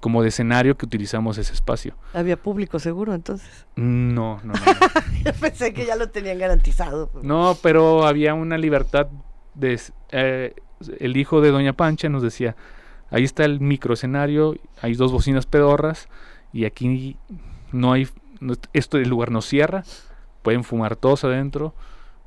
[0.00, 1.96] como de escenario que utilizamos ese espacio.
[2.14, 3.66] Había público seguro, entonces.
[3.76, 4.54] No, no, no.
[4.54, 4.54] no.
[5.22, 7.10] Yo pensé que ya lo tenían garantizado.
[7.10, 7.24] pues.
[7.24, 9.08] No, pero había una libertad
[9.52, 9.78] de
[10.12, 10.54] eh,
[10.98, 12.56] el hijo de Doña Pancha nos decía,
[13.10, 16.08] ahí está el micro escenario, hay dos bocinas pedorras
[16.52, 17.16] y aquí
[17.72, 18.08] no hay
[18.40, 19.84] no- esto el lugar no cierra,
[20.42, 21.74] pueden fumar todos adentro,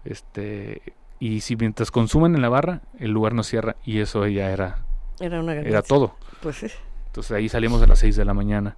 [0.05, 0.81] este
[1.19, 4.79] y si mientras consumen en la barra, el lugar no cierra y eso ya era
[5.19, 6.15] Era una era todo.
[6.41, 6.67] Pues sí.
[7.07, 8.75] Entonces ahí salimos a las 6 de la mañana.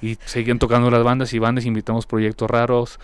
[0.00, 2.98] Y seguían tocando las bandas y bandas, invitamos proyectos raros.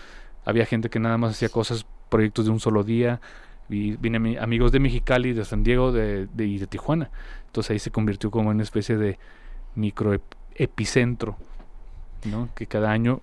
[0.45, 3.21] Había gente que nada más hacía cosas, proyectos de un solo día.
[3.69, 7.11] Y vine ami- amigos de Mexicali, de San Diego de, de- y de Tijuana.
[7.47, 9.19] Entonces ahí se convirtió como en una especie de
[9.75, 10.21] micro ep-
[10.55, 11.37] epicentro,
[12.25, 12.49] ¿no?
[12.55, 13.21] Que cada año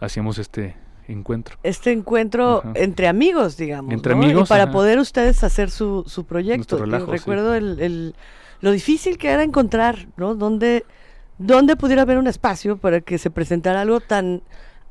[0.00, 0.76] hacíamos este
[1.08, 1.56] encuentro.
[1.62, 2.72] Este encuentro Ajá.
[2.76, 3.92] entre amigos, digamos.
[3.92, 4.22] Entre ¿no?
[4.22, 4.72] amigos, Y para ajá.
[4.72, 6.76] poder ustedes hacer su, su proyecto.
[6.78, 7.12] Yo relajo, sí.
[7.12, 8.14] recuerdo el, el-
[8.60, 10.34] lo difícil que era encontrar, ¿no?
[10.34, 10.84] Donde,
[11.38, 14.42] donde pudiera haber un espacio para que se presentara algo tan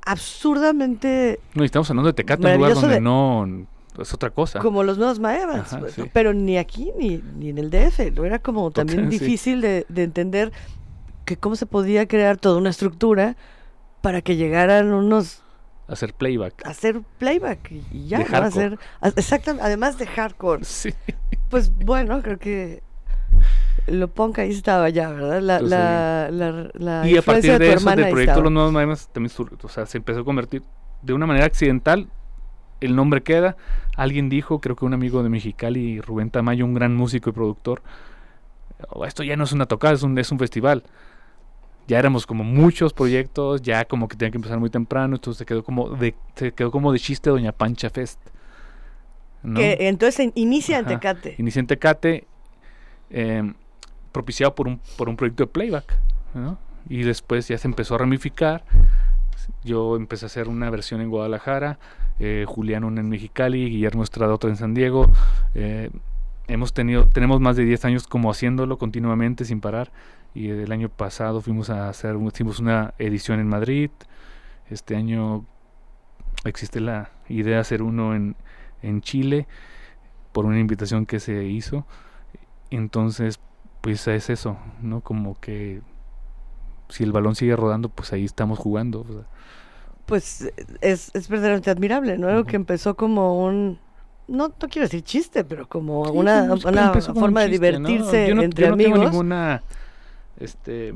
[0.05, 4.59] absurdamente No, y estamos hablando de Tecate, un lugar donde de- no es otra cosa.
[4.59, 6.03] como los nuevos Maevans, Ajá, pues, sí.
[6.13, 9.19] pero ni aquí ni, ni en el DF, era como también sí.
[9.19, 10.51] difícil de, de entender
[11.25, 13.35] que cómo se podía crear toda una estructura
[14.01, 15.43] para que llegaran unos
[15.87, 16.65] Hacer playback.
[16.67, 18.37] hacer playback y- ya, De ¿no?
[18.37, 18.79] hacer
[19.15, 20.63] exactamente, además de hardcore.
[20.63, 20.93] Sí.
[21.49, 22.83] Pues bueno, creo que
[23.87, 25.41] lo punk ahí estaba ya, ¿verdad?
[25.41, 26.69] La, Entonces, la, la,
[27.01, 28.41] la y a partir de de eso, del proyecto.
[28.41, 30.61] Los Nuevos Maemas, también o sea, se empezó a convertir
[31.01, 32.07] de una manera accidental.
[32.81, 33.55] El nombre queda.
[33.95, 37.81] Alguien dijo, creo que un amigo de Mexicali, Rubén Tamayo, un gran músico y productor,
[38.89, 40.83] "Oh, esto ya no es una tocada, es un, es un festival.
[41.87, 45.45] Ya éramos como muchos proyectos, ya como que tenía que empezar muy temprano, entonces se
[45.45, 48.19] quedó como de, se quedó como de chiste Doña Pancha Fest.
[49.41, 49.59] ¿no?
[49.59, 50.95] Que entonces in- inicia en Ajá.
[50.99, 51.35] Tecate.
[51.39, 52.27] Inicié en Tecate,
[53.09, 53.53] eh,
[54.11, 55.97] propiciado por un, por un proyecto de playback,
[56.33, 56.57] ¿no?
[56.89, 58.63] Y después ya se empezó a ramificar.
[59.63, 61.79] Yo empecé a hacer una versión en Guadalajara,
[62.19, 65.09] eh, Julián una en Mexicali, Guillermo Estrada otra en San Diego.
[65.55, 65.89] eh,
[66.47, 69.91] hemos tenido, tenemos más de 10 años como haciéndolo continuamente sin parar.
[70.33, 73.89] Y el año pasado fuimos a hacer, hicimos una edición en Madrid.
[74.69, 75.45] Este año
[76.45, 78.35] existe la idea de hacer uno en,
[78.81, 79.47] en Chile
[80.31, 81.85] por una invitación que se hizo.
[82.69, 83.39] Entonces,
[83.81, 85.01] pues es eso, ¿no?
[85.01, 85.81] Como que
[86.89, 89.01] si el balón sigue rodando, pues ahí estamos jugando.
[89.01, 89.23] o sea.
[90.05, 92.27] Pues es, es verdaderamente admirable, ¿no?
[92.27, 93.79] Algo que empezó como un
[94.27, 98.43] no, no quiero decir chiste, pero como Sí, una, un forma de divertirse Yo no-
[98.43, 99.63] entre yo no tengo ninguna,
[100.39, 100.93] este,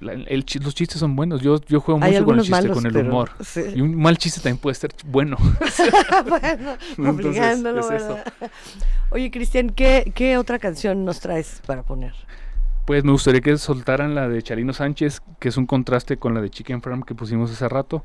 [0.00, 1.40] los chistes son buenos.
[1.40, 3.30] Yo, yo juego mucho con el chiste, con el humor.
[3.74, 5.36] Y un mal chiste también puede ser bueno.
[6.28, 6.76] bueno,
[7.10, 7.82] obligándolo.
[9.10, 12.14] Oye, Cristian, ¿qué, ¿qué otra canción nos traes para poner?
[12.84, 16.40] Pues me gustaría que soltaran la de Charino Sánchez, que es un contraste con la
[16.40, 18.04] de Chicken Farm que pusimos hace rato,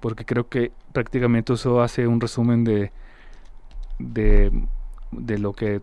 [0.00, 2.92] porque creo que prácticamente eso hace un resumen de,
[3.98, 5.82] de, lo que,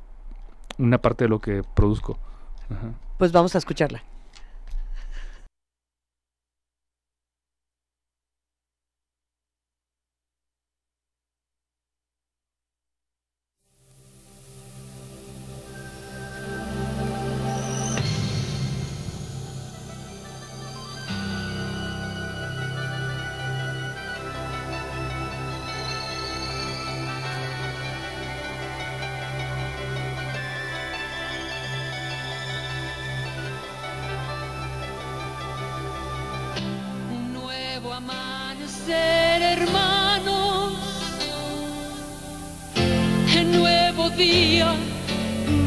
[0.78, 2.18] una parte de lo que produzco.
[3.18, 4.04] Pues vamos a escucharla.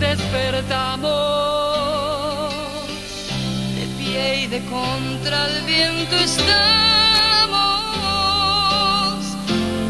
[0.01, 2.55] despertamos.
[3.77, 6.45] De pie y de contra el viento estamos.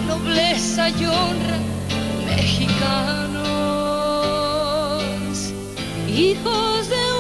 [0.07, 1.59] Nobleza y honra
[2.27, 3.45] mexicanos.
[6.09, 7.12] Hijos de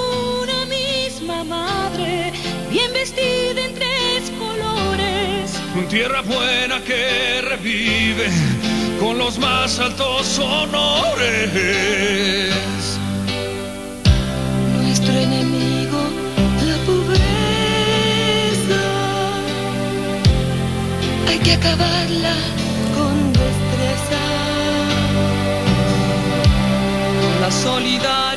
[0.42, 2.32] una misma madre,
[2.70, 5.60] bien vestida en tres colores.
[5.74, 8.30] Con tierra buena que revive
[9.04, 11.52] con los más altos honores.
[14.80, 16.00] Nuestro enemigo,
[16.68, 17.22] la pobreza,
[21.28, 22.34] hay que acabarla
[22.96, 24.22] con destreza,
[27.20, 28.33] con la solidaridad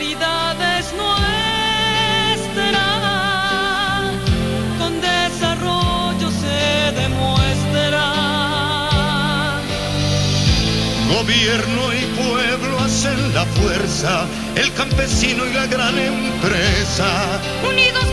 [11.48, 17.40] gobierno y pueblo hacen la fuerza, el campesino y la gran empresa.
[17.66, 18.04] Unidos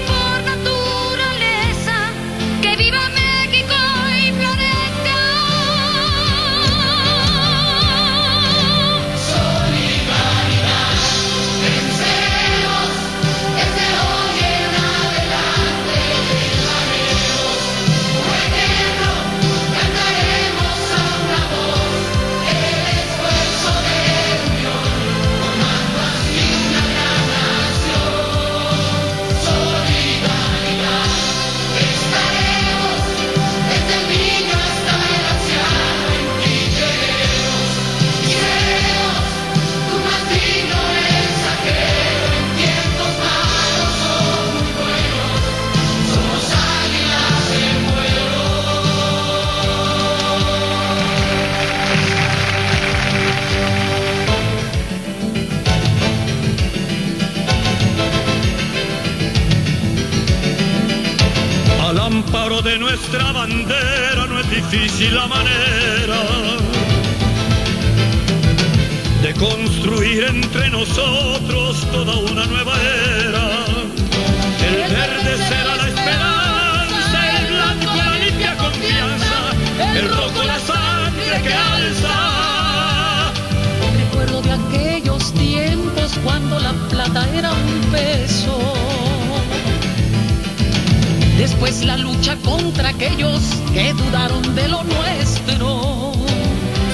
[63.14, 66.20] nuestra bandera no es difícil la manera
[69.22, 72.44] de construir entre nosotros toda una
[91.60, 93.40] pues la lucha contra aquellos
[93.72, 96.12] que dudaron de lo nuestro.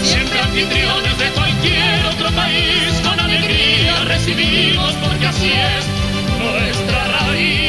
[0.02, 5.84] Siempre anfitriones de cualquier otro país, con alegría recibimos porque así es
[6.38, 7.59] nuestra raíz.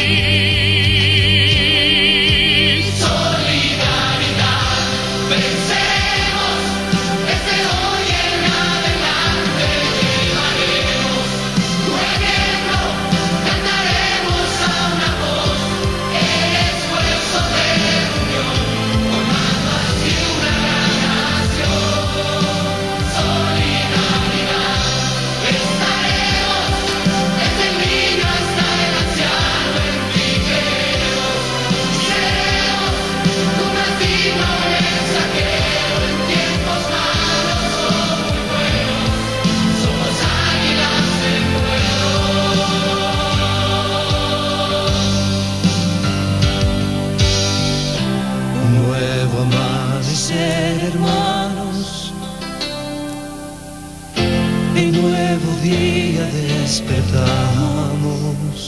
[56.72, 58.60] despertamos.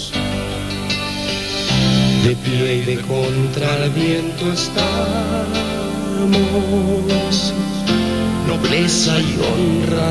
[2.25, 4.83] De pie y de contra el viento estamos.
[8.45, 10.09] Nobleza y honra,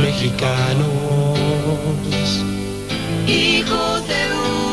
[0.00, 1.36] mexicanos.
[3.26, 4.22] Hijos de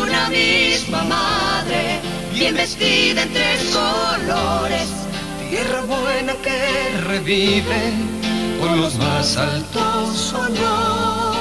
[0.03, 1.99] una misma madre,
[2.32, 4.88] bien vestida en tres colores.
[5.49, 6.59] Tierra buena que
[7.07, 7.82] revive
[8.59, 11.32] con los más altos honores.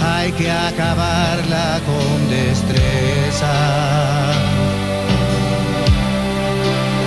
[0.00, 3.54] hay que acabarla con destreza.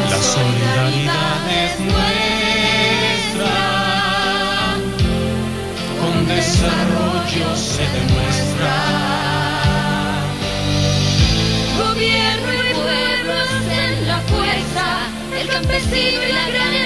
[0.09, 3.57] La solidaridad es nuestra,
[6.01, 8.75] con desarrollo se demuestra.
[11.77, 14.85] Gobierno y pueblo hacen la fuerza,
[15.39, 16.78] el campesino y la gran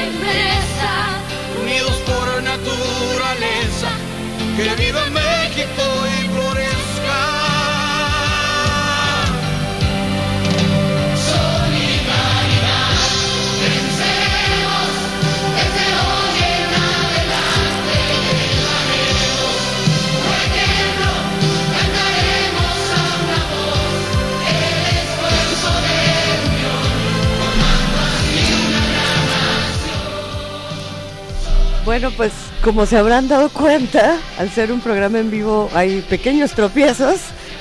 [4.56, 7.22] que viva México y florezca.
[11.32, 13.00] Solidaridad,
[13.62, 14.90] venceremos,
[15.58, 17.98] desde hoy en adelante,
[18.78, 19.58] haremos
[20.22, 20.38] por
[21.74, 23.92] cantaremos a una voz,
[24.54, 25.98] el esfuerzo de
[26.46, 26.86] unión,
[27.40, 28.38] formando así
[28.68, 29.22] una gran
[29.74, 30.04] nación.
[31.86, 32.34] Bueno, pues
[32.64, 37.20] como se habrán dado cuenta, al ser un programa en vivo hay pequeños tropiezos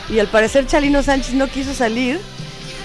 [0.08, 2.20] y al parecer Chalino Sánchez no quiso salir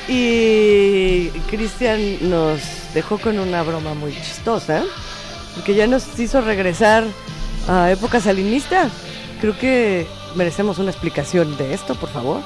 [0.08, 2.60] y Cristian nos
[2.94, 4.84] dejó con una broma muy chistosa,
[5.56, 7.04] porque ya nos hizo regresar
[7.68, 8.90] a época salinista.
[9.42, 12.42] Creo que merecemos una explicación de esto, por favor.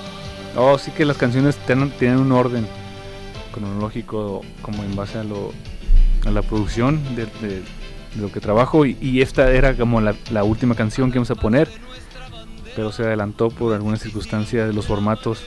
[0.58, 2.68] Oh, sí que las canciones tienen, un orden
[3.54, 5.54] cronológico como en base a lo
[6.26, 7.64] a la producción de, de-
[8.16, 11.70] de lo que trabajo y, esta era como la, última canción que íbamos a poner
[12.76, 15.44] pero se adelantó por alguna circunstancia de los formatos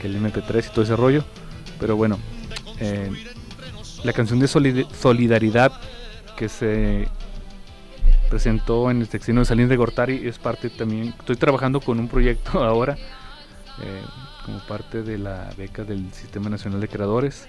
[0.00, 1.24] que el MP3 y todo ese rollo
[1.78, 2.18] pero bueno
[2.78, 3.10] eh,
[4.04, 5.72] la canción de solid- solidaridad
[6.36, 7.08] que se
[8.30, 12.08] presentó en el sexenio de Salinas de Gortari es parte también estoy trabajando con un
[12.08, 12.96] proyecto ahora
[13.82, 14.02] eh,
[14.44, 17.48] como parte de la beca del Sistema Nacional de Creadores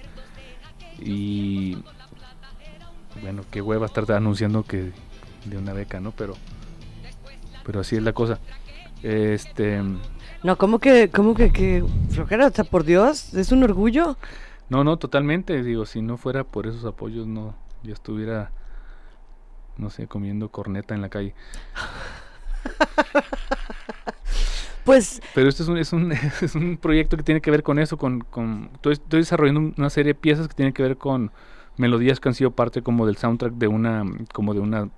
[1.00, 1.76] y
[3.22, 4.92] bueno, qué hueva estar anunciando que
[5.44, 6.12] de una beca, ¿no?
[6.12, 6.34] Pero
[7.64, 8.38] pero así es la cosa.
[9.02, 9.82] Este,
[10.42, 12.48] No, ¿cómo que, cómo que, que flojera?
[12.48, 14.16] O sea, por Dios, es un orgullo.
[14.68, 18.50] no, no, totalmente, digo, si no fuera por esos apoyos no yo estuviera
[19.76, 21.34] no sé, comiendo corneta en la calle.
[24.84, 26.12] Pues Pero este es un, es un,
[26.42, 29.88] es un proyecto que tiene que ver con eso, con, con estoy, estoy desarrollando una
[29.88, 31.32] serie de piezas que tienen que ver con
[31.76, 34.88] melodías que han sido parte como del soundtrack de una, como de una,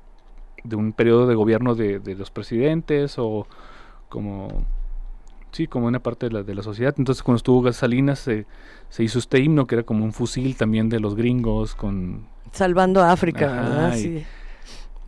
[0.65, 3.47] de un periodo de gobierno de, de los presidentes o
[4.09, 4.49] como,
[5.53, 6.95] sí, como una parte de la, de la sociedad.
[6.99, 8.47] Entonces cuando estuvo Salinas se,
[8.89, 12.27] se hizo este himno que era como un fusil también de los gringos con...
[12.53, 13.97] salvando a África, Ajá, ¿verdad?
[13.97, 14.25] y- Sí.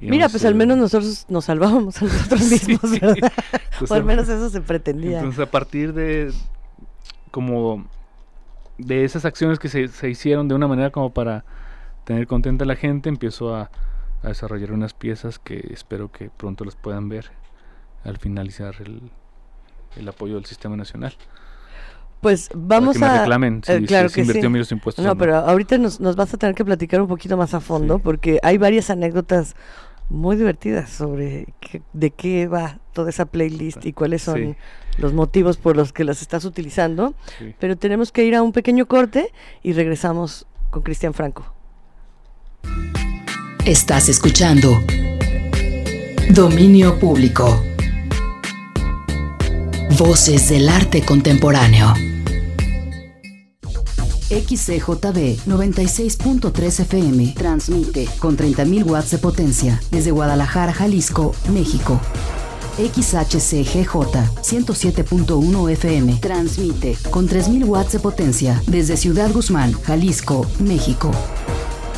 [0.07, 2.67] y Mira, pues al menos nosotros nos salvábamos a nosotros Sí.
[2.69, 3.33] mismos, ¿verdad?
[3.91, 5.19] o al menos eso se pretendía.
[5.19, 6.33] Entonces a partir de
[7.31, 7.85] como
[8.79, 11.45] de esas acciones que se, se hicieron de una manera como para
[12.09, 13.71] tener contenta a la gente, empiezo a,
[14.23, 17.27] a desarrollar unas piezas que espero que pronto las puedan ver
[18.03, 19.03] al finalizar el,
[19.97, 21.13] el apoyo del sistema nacional.
[22.23, 23.19] Pues vamos que me a...
[23.21, 24.49] reclamen si- eh, si claro se que invirtió sí.
[24.49, 27.53] menos impuestos No, pero ahorita nos, nos vas a tener que platicar un poquito más
[27.53, 29.55] a fondo porque hay varias anécdotas
[30.09, 34.57] muy divertidas sobre qué- de qué va toda esa playlist y cuáles son Sí.
[34.97, 37.13] los motivos por los que las estás utilizando.
[37.61, 39.31] Pero tenemos que ir a un pequeño corte
[39.63, 41.55] y regresamos con Cristian Franco.
[43.69, 44.81] Estás escuchando
[46.31, 47.63] Dominio Público.
[49.99, 51.93] Voces del arte contemporáneo.
[54.31, 62.01] XCJB 96.3 FM transmite con 30.000 watts de potencia desde Guadalajara, Jalisco, México.
[62.79, 63.91] XHCGJ
[64.43, 71.11] 107.1 FM transmite con 3.000 watts de potencia desde Ciudad Guzmán, Jalisco, México.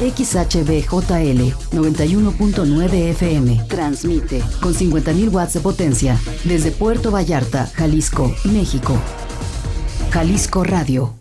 [0.00, 8.98] XHBJL 91.9 FM transmite con 50.000 watts de potencia desde Puerto Vallarta, Jalisco, México.
[10.10, 11.19] Jalisco Radio.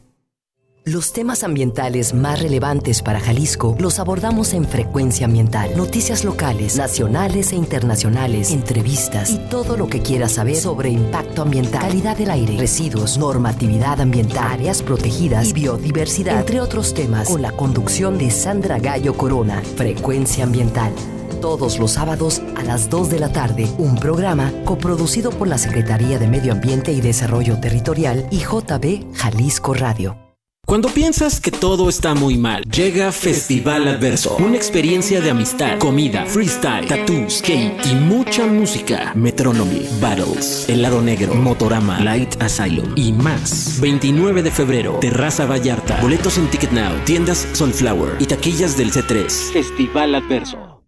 [0.89, 5.77] Los temas ambientales más relevantes para Jalisco los abordamos en Frecuencia Ambiental.
[5.77, 11.81] Noticias locales, nacionales e internacionales, entrevistas y todo lo que quieras saber sobre impacto ambiental,
[11.81, 17.51] calidad del aire, residuos, normatividad ambiental, áreas protegidas y biodiversidad, entre otros temas, con la
[17.51, 19.61] conducción de Sandra Gallo Corona.
[19.75, 20.91] Frecuencia Ambiental.
[21.39, 26.17] Todos los sábados a las 2 de la tarde, un programa coproducido por la Secretaría
[26.17, 30.28] de Medio Ambiente y Desarrollo Territorial y JB Jalisco Radio.
[30.69, 34.35] Cuando piensas que todo está muy mal, llega Festival Adverso.
[34.37, 39.11] Una experiencia de amistad, comida, freestyle, tattoos, skate y mucha música.
[39.15, 43.79] Metronomy, Battles, Helado Negro, Motorama, Light Asylum y más.
[43.81, 45.99] 29 de febrero, Terraza Vallarta.
[46.03, 49.27] Boletos en Ticket Now, tiendas Sunflower y taquillas del C3.
[49.51, 50.83] Festival Adverso.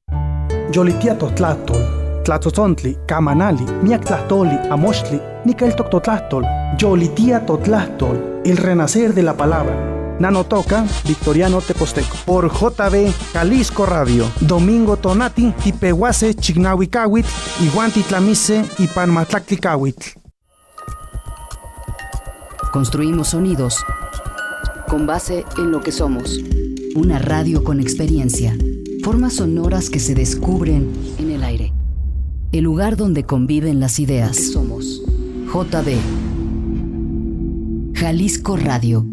[0.72, 6.46] Yolitiato Tlahtol, Tlatzotzontle, Kamanali, Miak Tlahtoli, Amochtli, Nikel Toctotlahtol,
[6.78, 10.18] Yolitiato Tlahtol el renacer de la palabra.
[10.20, 12.16] Nano Toca, Victoriano Teposteco.
[12.26, 14.26] Por JB Jalisco Radio.
[14.40, 17.26] Domingo Tonati, Tipehuase, Chignahuicawit,
[17.62, 19.98] Iguantitlamise y Panmatlacticawit.
[22.72, 23.84] Construimos sonidos
[24.88, 26.40] con base en lo que somos.
[26.96, 28.56] Una radio con experiencia.
[29.04, 31.74] Formas sonoras que se descubren en el aire.
[32.52, 34.36] El lugar donde conviven las ideas.
[34.36, 35.02] somos.
[35.54, 35.96] JB
[37.96, 39.06] Jalisco Radio.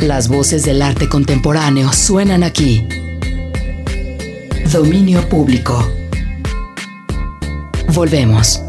[0.00, 2.88] Las voces del arte contemporáneo suenan aquí.
[4.72, 5.86] Dominio público.
[7.92, 8.62] Volvemos.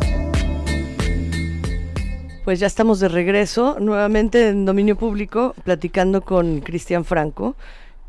[2.43, 7.55] Pues ya estamos de regreso, nuevamente en Dominio Público, platicando con Cristian Franco.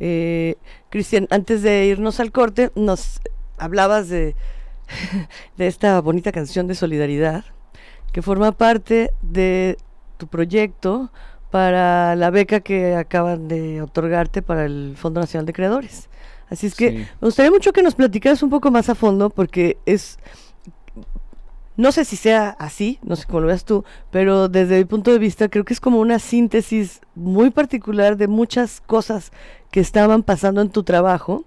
[0.00, 0.56] Eh,
[0.90, 3.20] Cristian, antes de irnos al corte, nos
[3.56, 4.36] hablabas de,
[5.56, 7.44] de esta bonita canción de solidaridad
[8.12, 9.76] que forma parte de
[10.16, 11.10] tu proyecto
[11.50, 16.08] para la beca que acaban de otorgarte para el Fondo Nacional de Creadores.
[16.50, 19.78] Así es que me gustaría mucho que nos platicaras un poco más a fondo porque
[19.84, 20.18] es
[21.78, 25.12] no sé si sea así, no sé cómo lo veas tú, pero desde mi punto
[25.12, 29.30] de vista creo que es como una síntesis muy particular de muchas cosas
[29.70, 31.44] que estaban pasando en tu trabajo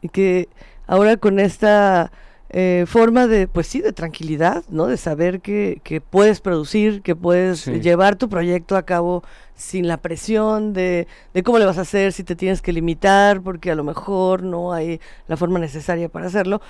[0.00, 0.48] y que
[0.86, 2.10] ahora con esta
[2.54, 4.86] eh, forma de, pues sí, de tranquilidad, ¿no?
[4.86, 9.96] De saber que, que puedes producir, que puedes llevar tu proyecto a cabo sin la
[9.96, 13.74] presión de, de, cómo le vas a hacer, si te tienes que limitar, porque a
[13.74, 16.60] lo mejor no hay la forma necesaria para hacerlo.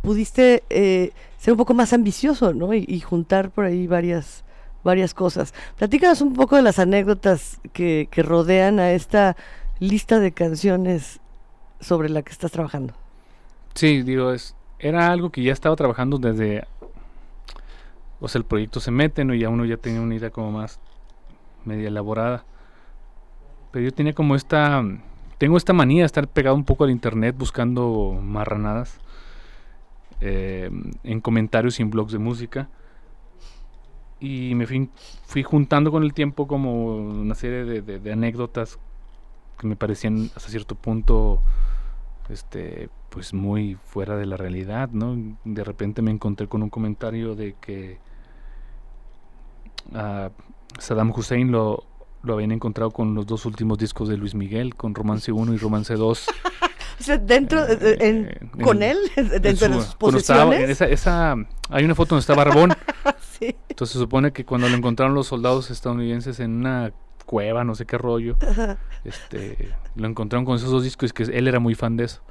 [0.00, 2.72] Pudiste eh, ser un poco más ambicioso, ¿no?
[2.72, 4.44] Y, juntar por ahí varias,
[4.82, 5.52] varias cosas.
[5.76, 9.36] Platícanos un poco de las anécdotas que, que rodean a esta
[9.82, 11.18] lista de canciones
[11.80, 12.94] sobre la que estás trabajando.
[13.74, 16.64] Sí, digo, es, era algo que ya estaba trabajando desde,
[18.20, 19.34] o sea, el proyecto se mete, ¿no?
[19.34, 20.78] Y ya uno ya tenía una idea como más
[21.64, 22.44] media elaborada.
[23.72, 24.84] Pero yo tenía como esta,
[25.38, 29.00] tengo esta manía de estar pegado un poco al internet buscando marranadas
[30.20, 30.70] eh,
[31.02, 32.68] en comentarios y en blogs de música.
[34.20, 34.88] Y me fui,
[35.26, 38.78] fui juntando con el tiempo como una serie de, de anécdotas
[39.62, 41.42] que me parecían hasta cierto punto
[42.28, 45.16] este pues muy fuera de la realidad, ¿no?
[45.44, 47.98] De repente me encontré con un comentario de que
[49.94, 50.30] a
[50.78, 51.84] Saddam Hussein lo,
[52.22, 55.56] lo habían encontrado con los dos últimos discos de Luis Miguel, con Romance 1 y
[55.58, 56.26] Romance 2.
[57.00, 60.70] o sea, dentro, eh, con él, dentro de sus posiciones.
[60.70, 61.36] esa, esa,
[61.68, 62.72] hay una foto donde está Barbón.
[63.38, 63.54] sí.
[63.68, 66.92] Entonces se supone que cuando lo encontraron los soldados estadounidenses en una
[67.24, 68.36] cueva, no sé qué rollo.
[69.04, 72.22] este, lo encontraron con esos dos discos que él era muy fan de eso.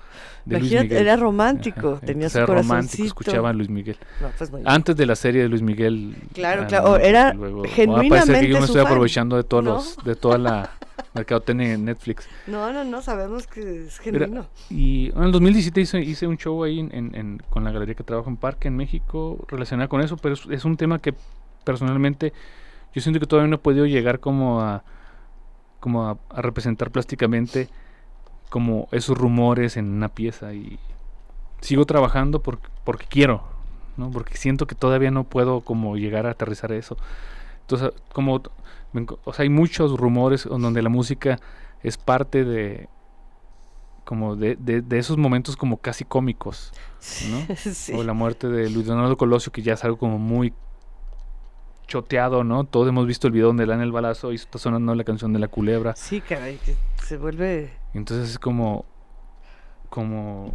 [0.46, 0.92] De Luis Miguel.
[0.92, 3.98] Era romántico, tenía su era romántico, escuchaba a Luis Miguel.
[4.38, 6.16] Pues Antes de la serie de Luis Miguel.
[6.34, 7.34] Claro, claro, era
[7.70, 10.72] genuinamente que yo me estoy aprovechando de todos los, de toda la
[11.14, 12.28] mercadotecnia en Netflix.
[12.48, 14.48] No, no, no, sabemos que es genuino.
[14.70, 18.30] y en el 2017 hice, hice un show ahí en, con la galería que trabajo
[18.30, 21.14] en Parque en México relacionado con eso, pero es un tema que
[21.64, 22.34] personalmente
[22.94, 24.84] yo siento que todavía no he podido llegar como a
[25.80, 27.68] como a, representar plásticamente
[28.50, 30.80] como esos rumores en una pieza y
[31.60, 33.44] sigo trabajando porque, porque quiero,
[33.98, 34.12] ¿no?
[34.12, 36.98] Porque siento que todavía no puedo como llegar a aterrizar eso.
[37.62, 38.42] Entonces, como
[39.24, 41.40] o sea, hay muchos rumores donde la música
[41.82, 42.90] es parte de
[44.04, 46.74] como de, de, esos momentos como casi cómicos,
[47.30, 47.56] ¿no?
[47.98, 50.54] O la muerte de Luis Donaldo Colosio que ya es algo como muy
[51.92, 52.64] choteado, ¿no?
[52.64, 55.34] Todos hemos visto el video donde le dan el balazo y está sonando la canción
[55.34, 55.94] de la culebra.
[55.98, 56.58] Sí, caray,
[57.04, 57.74] se vuelve...
[57.94, 58.86] Entonces es como...
[59.90, 60.54] como...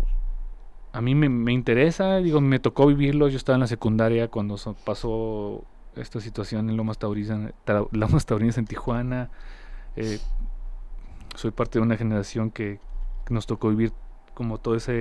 [0.92, 5.62] A mí me, interesa, digo, me tocó vivirlo, yo estaba en la secundaria cuando pasó
[5.94, 7.52] esta situación en Lomas Taurinas,
[7.92, 9.28] Lomas Taurinas en Tijuana.
[9.94, 10.18] Eh,
[11.34, 12.80] soy parte de una generación que,
[13.26, 13.92] que nos tocó vivir
[14.32, 14.92] como toda esa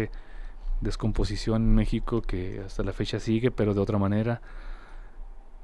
[0.81, 4.41] descomposición en México que hasta la fecha sigue, pero de otra manera.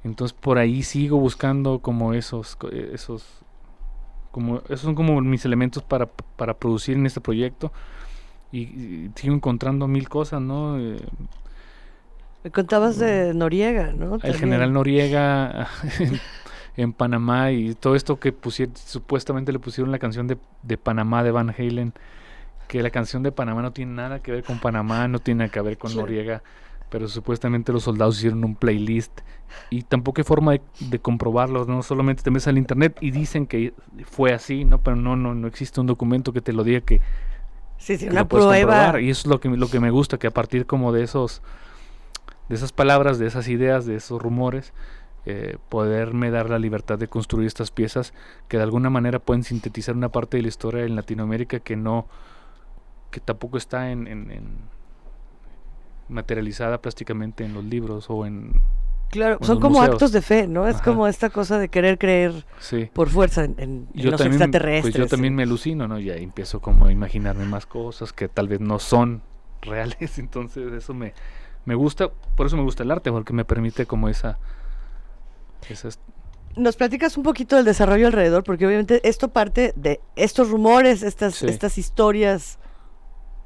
[0.04, 2.58] Entonces por ahí sigo buscando como esos,
[2.92, 3.44] esos
[4.30, 7.72] como esos son como mis elementos para, para producir en este proyecto
[8.52, 10.78] y, y sigo encontrando mil cosas, ¿no?
[10.80, 10.98] Eh,
[12.44, 14.18] Me contabas de Noriega, ¿no?
[14.22, 14.36] el También.
[14.36, 16.20] general Noriega en,
[16.76, 21.22] en Panamá y todo esto que pusieron, supuestamente le pusieron la canción de, de Panamá
[21.22, 21.94] de Van Halen,
[22.68, 25.50] que la canción de Panamá no tiene nada que ver con Panamá, no tiene nada
[25.52, 25.94] que ver con.
[25.96, 26.42] Noriega,
[26.92, 29.22] pero supuestamente los soldados hicieron un playlist
[29.70, 33.46] y tampoco hay forma de, de comprobarlo, no solamente te metes al internet y dicen
[33.46, 33.74] que
[34.04, 37.00] fue así, no, pero no, no, no existe un documento que te lo diga que
[37.78, 38.92] Sí, sí, que una prueba.
[38.92, 41.02] comprobar, y eso es lo que lo que me gusta que a partir como de
[41.04, 41.42] esos
[42.48, 44.72] de esas palabras de esas ideas de esos rumores
[45.26, 48.12] eh, poderme dar la libertad de construir estas piezas
[48.48, 52.06] que de alguna manera pueden sintetizar una parte de la historia en Latinoamérica que no
[53.10, 54.81] que tampoco está en, en- en-
[56.08, 58.60] materializada plásticamente en los libros o en
[59.10, 59.92] Claro, o son como museos.
[59.94, 60.66] actos de fe, ¿no?
[60.66, 60.84] Es Ajá.
[60.84, 62.88] como esta cosa de querer creer Sí.
[62.94, 64.94] por fuerza en, en- en yo los también, extraterrestres.
[64.94, 65.98] pues yo también me alucino, ¿no?
[65.98, 69.22] Y ahí empiezo como a imaginarme más cosas que tal vez no son
[69.62, 71.12] reales, entonces eso me,
[71.66, 74.38] me gusta, por eso me gusta el arte, porque me permite como esa,
[75.68, 75.98] esas
[76.56, 81.34] Nos platicas un poquito del desarrollo alrededor, porque obviamente esto parte de estos rumores, estas,
[81.36, 81.46] Sí.
[81.46, 82.58] estas historias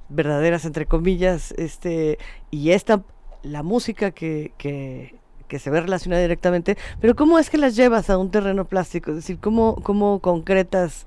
[0.09, 2.19] verdaderas, entre comillas, este,
[2.51, 3.03] y esta,
[3.43, 5.15] la música que, que,
[5.49, 9.11] que se ve relacionada directamente, pero ¿cómo es que las llevas a un terreno plástico?
[9.11, 11.07] Es decir, ¿cómo, cómo concretas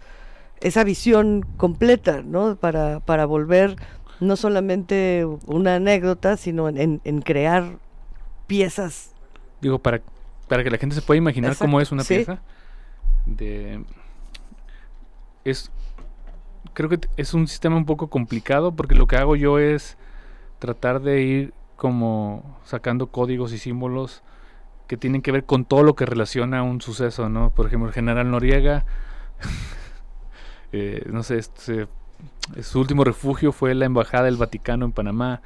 [0.62, 2.56] esa visión completa, ¿no?
[2.56, 3.76] Para, para volver
[4.20, 7.78] no solamente una anécdota, sino en, en- crear
[8.47, 9.12] piezas.
[9.62, 10.02] digo, para,
[10.47, 12.16] para que la gente se pueda imaginar cómo es una sí.
[12.16, 12.41] pieza,
[13.26, 13.84] de,
[15.45, 15.72] es,
[16.80, 19.97] creo que es un sistema un poco complicado, porque lo que hago yo es
[20.59, 24.23] tratar de ir como sacando códigos y símbolos
[24.88, 27.49] que tienen que ver con todo lo que relaciona un suceso, ¿no?
[27.49, 28.86] Por ejemplo, el general Noriega,
[30.71, 31.89] eh, no sé, este,
[32.61, 35.41] su último refugio fue la embajada del Vaticano en Panamá,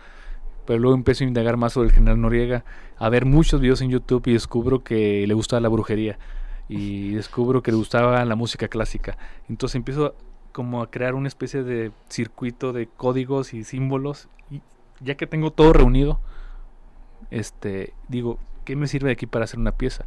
[0.68, 2.64] pero luego empiezo a indagar más sobre el general Noriega,
[3.00, 6.20] a ver muchos videos en YouTube y descubro que le gustaba la brujería
[6.70, 9.18] y descubro que le gustaba la música clásica.
[9.50, 10.14] Entonces empiezo
[10.54, 14.62] como a crear una especie de circuito de códigos y símbolos y
[15.02, 16.22] ya que tengo todo reunido,
[17.32, 20.06] este, digo, ¿qué me sirve de aquí para hacer una pieza?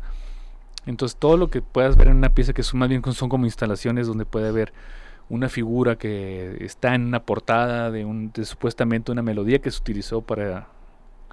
[0.87, 4.07] Entonces todo lo que puedas ver en una pieza que son bien son como instalaciones
[4.07, 4.73] donde puede haber
[5.29, 9.81] una figura que está en una portada de, un, de supuestamente una melodía que se
[9.81, 10.69] utilizó para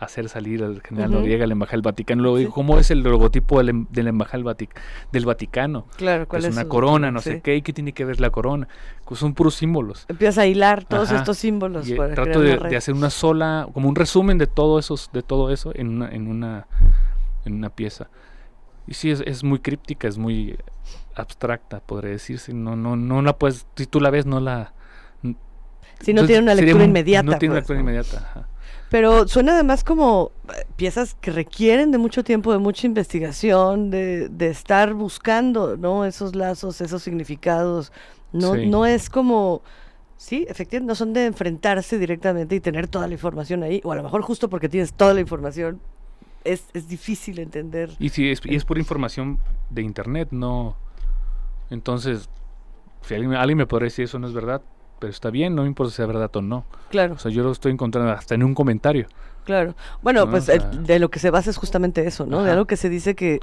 [0.04, 1.20] hacer salir al general Ujú.
[1.20, 2.22] Noriega a la embajada del Vaticano.
[2.24, 4.76] Luego digo, ¿cómo es el logotipo del em- de la embajada del, Vatic-
[5.12, 5.86] del Vaticano?
[5.98, 7.32] Claro, ¿cuál es es una su- corona, no sí.
[7.32, 8.68] sé qué, ¿y qué tiene que ver la corona?
[9.06, 10.06] Pues son puros símbolos.
[10.08, 11.20] Empiezas a hilar todos Ajá.
[11.20, 14.48] estos símbolos Y, eh, para trato de, de hacer una sola, como un resumen de
[14.48, 16.68] todo esos, de todo eso en una, en una,
[17.46, 18.10] en una pieza.
[18.88, 20.58] Y sí, es, es muy críptica, es muy
[21.16, 22.54] abstracta, podría decirse.
[22.54, 24.74] No, no, no la puedes, si tú la ves, no la.
[26.02, 27.82] Si no Entonces, tiene una lectura un- inmediata, No tiene una pues, lectura ¿no?
[27.84, 28.18] inmediata.
[28.18, 28.48] ajá.
[28.90, 34.30] Pero suena además como eh, piezas que requieren de mucho tiempo, de mucha investigación, de,
[34.30, 36.06] de estar buscando, ¿no?
[36.06, 37.92] Esos lazos, esos significados.
[38.32, 38.66] No, Sí.
[38.68, 39.62] no es como,
[40.18, 43.96] sí, efectivamente, no son de enfrentarse directamente y tener toda la información ahí, o a
[43.96, 45.80] lo mejor justo porque tienes toda la información,
[46.44, 47.92] es, es difícil entender.
[48.00, 49.40] Y si es, y es por información
[49.70, 50.76] de internet, no.
[51.70, 52.30] Entonces,
[53.04, 54.62] si alguien, alguien me podría decir eso no es verdad,
[55.04, 56.64] pero está bien, no me importa si es verdad o no.
[56.90, 57.16] Claro.
[57.16, 59.08] O sea, yo lo estoy encontrando hasta en un comentario.
[59.44, 59.76] Claro.
[60.02, 60.32] Bueno, ¿no?
[60.32, 62.42] pues O sea, de lo que se basa es justamente eso, ¿no?
[62.42, 63.42] De algo que se dice que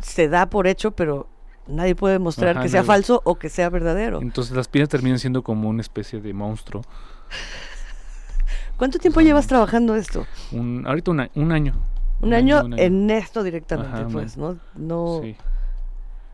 [0.00, 1.28] se da por hecho, pero
[1.68, 4.20] nadie puede demostrar Ajá, que sea falso o que sea verdadero.
[4.20, 6.82] Entonces las piezas terminan siendo como una especie de monstruo.
[8.76, 10.26] ¿Cuánto tiempo llevas trabajando esto?
[10.50, 11.30] Un, ahorita un, año.
[11.36, 11.74] Un año,
[12.20, 12.82] un año.
[12.82, 14.36] en esto directamente, Ajá, pues.
[14.36, 14.58] ¿no?
[14.74, 15.20] No.
[15.22, 15.36] Sí,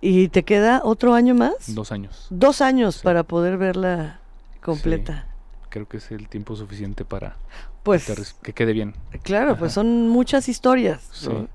[0.01, 1.75] ¿Y te queda otro año más?
[1.75, 2.27] dos años.
[2.31, 4.22] Dos años para poder verla
[4.63, 5.27] completa.
[5.69, 7.37] Creo que es el tiempo suficiente para
[7.83, 8.95] Pues- que, quede bien.
[9.23, 11.09] Claro, pues son muchas historias.
[11.13, 11.29] Sí.
[11.29, 11.49] ¿no?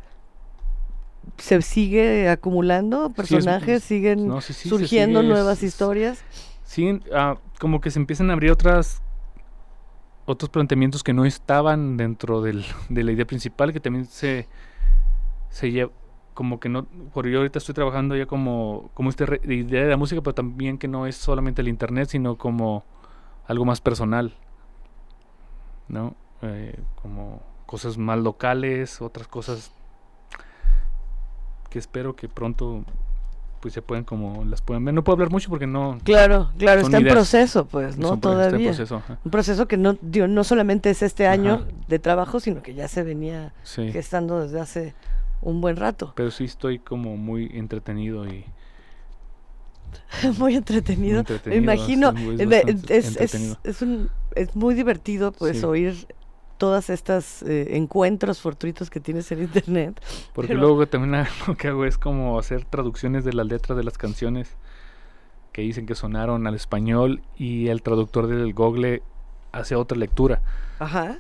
[1.38, 6.24] Se sigue acumulando personajes, siguen no, sí, se surgiendo sigue, nuevas es- historias.
[6.64, 9.02] Sí, ah, como que se empiezan a abrir otras
[10.26, 14.48] otros planteamientos que no estaban dentro del, de la idea principal, que también se,
[15.50, 15.92] se lleva,
[16.34, 19.90] como que no, por yo ahorita estoy trabajando ya como, como esta re- idea de
[19.90, 22.84] la música, pero también que no es solamente el internet, sino como
[23.48, 24.34] algo más personal,
[25.88, 26.16] ¿no?
[26.42, 29.72] Eh, como cosas más locales, otras cosas
[31.70, 32.84] que espero que pronto
[33.60, 34.94] pues se puedan como las puedan ver.
[34.94, 35.98] No puedo hablar mucho porque no.
[36.04, 38.10] Claro, claro, está en proceso, pues, ¿no?
[38.10, 38.68] Son pro- está en Todavía.
[38.70, 39.02] proceso.
[39.26, 41.66] Un proceso que no, digo, no solamente es este año Ajá.
[41.88, 43.92] de trabajo, sino que ya se venía Sí.
[43.92, 44.94] gestando desde hace
[45.42, 46.14] un buen rato.
[46.16, 48.46] Pero sí estoy como muy entretenido y
[50.38, 51.24] muy entretenido.
[51.46, 52.14] Me imagino,
[52.90, 56.08] es, un, es, muy divertido pues oír
[56.58, 60.02] todas estas eh, encuentros fortuitos que tienes en internet.
[60.34, 63.98] Porque luego también lo que hago es como hacer traducciones de las letras de las
[63.98, 64.56] canciones
[65.52, 69.02] que dicen que sonaron al español y el traductor del Google
[69.52, 70.42] hace otra lectura.
[70.80, 71.20] Ajá.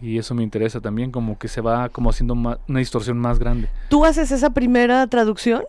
[0.00, 3.68] Y eso me interesa también, como que se va como haciendo una distorsión más grande.
[3.88, 5.62] ¿Tú haces esa primera traducción?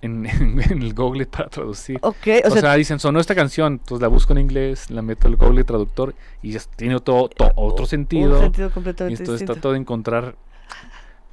[0.02, 2.00] En, el Google para traducir.
[2.02, 2.14] o,
[2.50, 6.14] sea, dicen, sonó esta canción, entonces la busco en inglés, la meto al Google Traductor
[6.42, 8.36] y ya tiene otro, otro sentido.
[8.36, 10.36] Un sentido completamente Y entonces trato de encontrar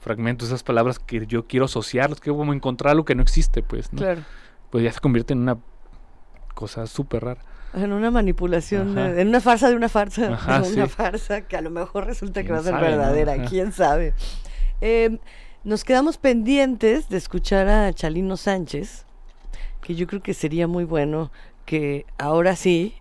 [0.01, 3.91] fragmentos, esas palabras que yo quiero asociarlos, que como encontrar algo que no existe, pues,
[3.93, 3.99] ¿no?
[3.99, 4.21] Claro.
[4.69, 5.57] Pues ya se convierte en una
[6.53, 7.41] cosa súper rara.
[7.73, 10.39] En una manipulación, en una farsa de una farsa,
[10.73, 14.13] una farsa que a lo mejor resulta que va a ser verdadera, quién sabe.
[14.81, 15.19] Em,
[15.63, 19.05] nos quedamos pendientes de escuchar a Chalino Sánchez,
[19.81, 21.31] que yo creo que sería muy bueno
[21.65, 22.95] que ahora sí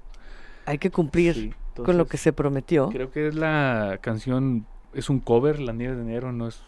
[0.67, 2.89] hay que cumplir con lo que se prometió.
[2.89, 6.63] Creo que es la canción, es un cover, La Nieve de Enero, no es,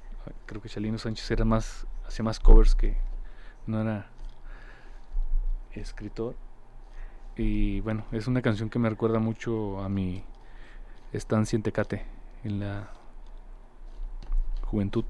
[0.46, 2.96] creo que Chalino Sánchez era más, hacía más covers que
[3.66, 4.10] no era
[5.72, 6.36] escritor.
[7.36, 10.24] Y bueno, es una canción que me recuerda mucho a mi
[11.12, 12.04] estancia en Tecate,
[12.44, 12.90] en la
[14.62, 15.04] juventud.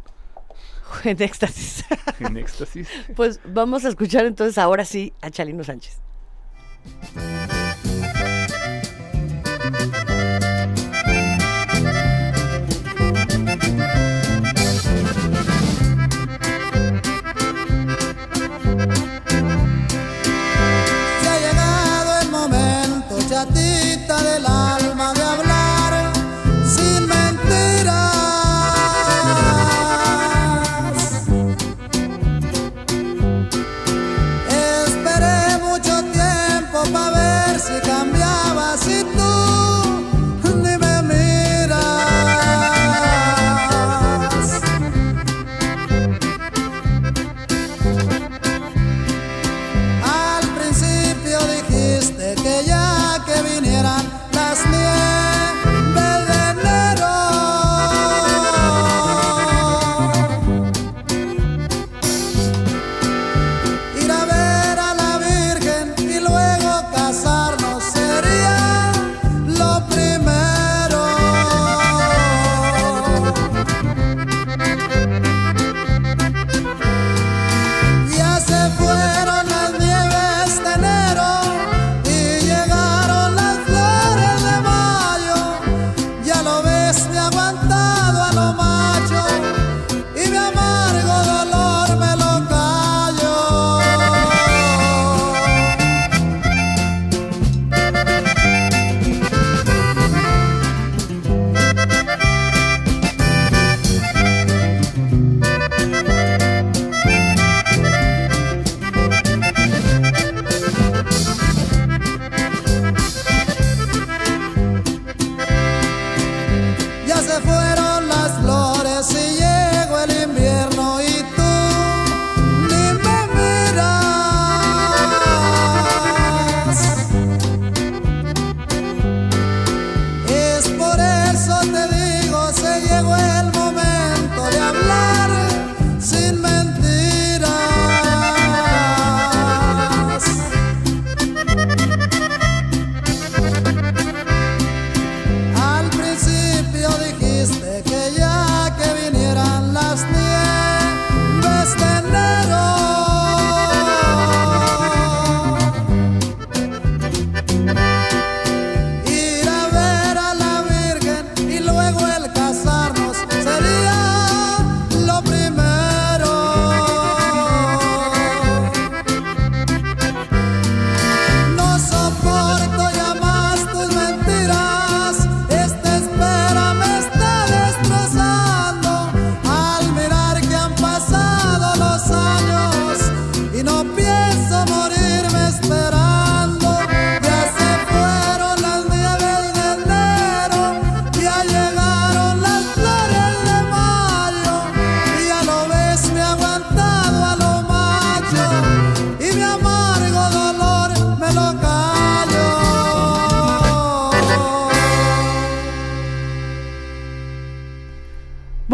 [1.05, 1.85] En éxtasis.
[2.21, 2.89] en éxtasis.
[3.15, 6.01] Pues vamos a escuchar entonces ahora sí a Chalino Sánchez.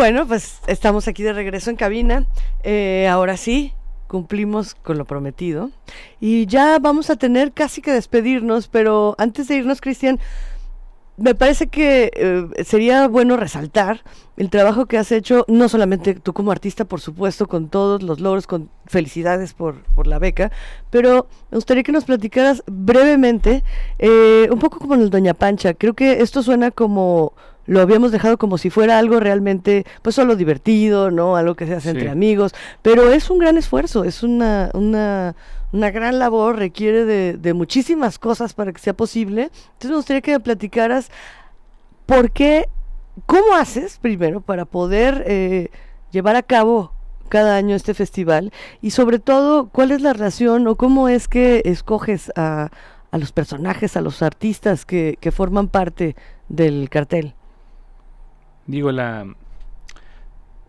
[0.04, 2.26] Bueno, pues estamos aquí de regreso en cabina.
[2.62, 3.72] Eh, ahora sí,
[4.06, 5.70] cumplimos con lo prometido.
[6.20, 10.20] Y ya vamos a tener casi que despedirnos, pero antes de irnos, Cristian,
[11.16, 14.02] me parece que eh, sería bueno resaltar
[14.36, 18.20] el trabajo que has hecho, no solamente tú como artista, por supuesto, con todos los
[18.20, 20.52] logros, con felicidades por, por la beca,
[20.90, 23.64] pero me gustaría que nos platicaras brevemente,
[23.98, 25.72] eh, un poco como en el Doña Pancha.
[25.72, 27.32] Creo que esto suena como
[27.66, 31.36] lo habíamos dejado como si fuera algo realmente, pues solo divertido, ¿no?
[31.36, 35.34] Algo que se hace entre amigos, pero es un gran esfuerzo, es una, una,
[35.72, 39.50] una gran labor, requiere de, de, muchísimas cosas para que sea posible.
[39.72, 41.10] Entonces me gustaría que me platicaras
[42.06, 42.68] por qué,
[43.26, 45.70] cómo haces primero para poder eh,
[46.10, 46.92] llevar a cabo
[47.28, 48.52] cada año este festival
[48.82, 52.70] y sobre todo cuál es la relación o cómo es que escoges a,
[53.10, 56.14] a los personajes, a los artistas que, que forman parte
[56.48, 57.34] del cartel.
[58.66, 59.26] Digo, la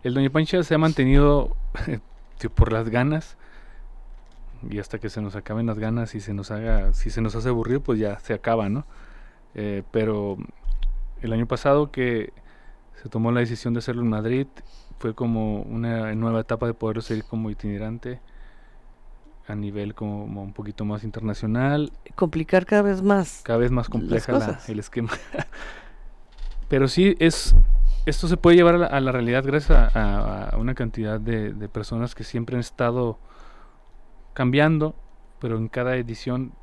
[0.04, 1.56] el Doña Pancha se ha mantenido
[2.56, 3.38] por las ganas
[4.70, 7.36] y hasta que se nos acaben las ganas y se nos haga, si se nos
[7.36, 8.86] hace aburrir, pues ya se acaba, ¿no?
[9.56, 10.38] Eh, pero
[11.22, 12.34] el año pasado que
[13.02, 14.48] se tomó la decisión de hacerlo en Madrid,
[15.00, 18.20] fue como una nueva etapa de poder seguir como itinerante
[19.48, 21.92] a nivel como, un poquito más internacional.
[22.16, 23.42] Complicar cada vez más.
[23.44, 25.12] Cada vez más compleja la, el esquema.
[26.70, 27.56] Pero sí es
[28.06, 31.70] esto se puede llevar a la, a la realidad gracias a, una cantidad de, de,
[31.70, 33.18] personas que siempre han estado
[34.34, 34.96] cambiando,
[35.40, 36.54] pero en cada edición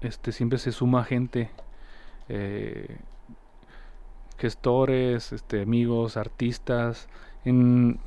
[0.00, 1.50] este siempre se suma gente,
[2.28, 2.98] eh,
[4.38, 7.08] gestores, este, amigos, artistas.
[7.44, 7.98] En,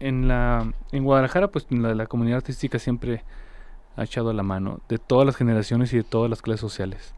[0.00, 3.24] en, la, en Guadalajara, pues la comunidad artística siempre
[3.96, 7.14] ha echado la mano de todas las generaciones y de todas las clases sociales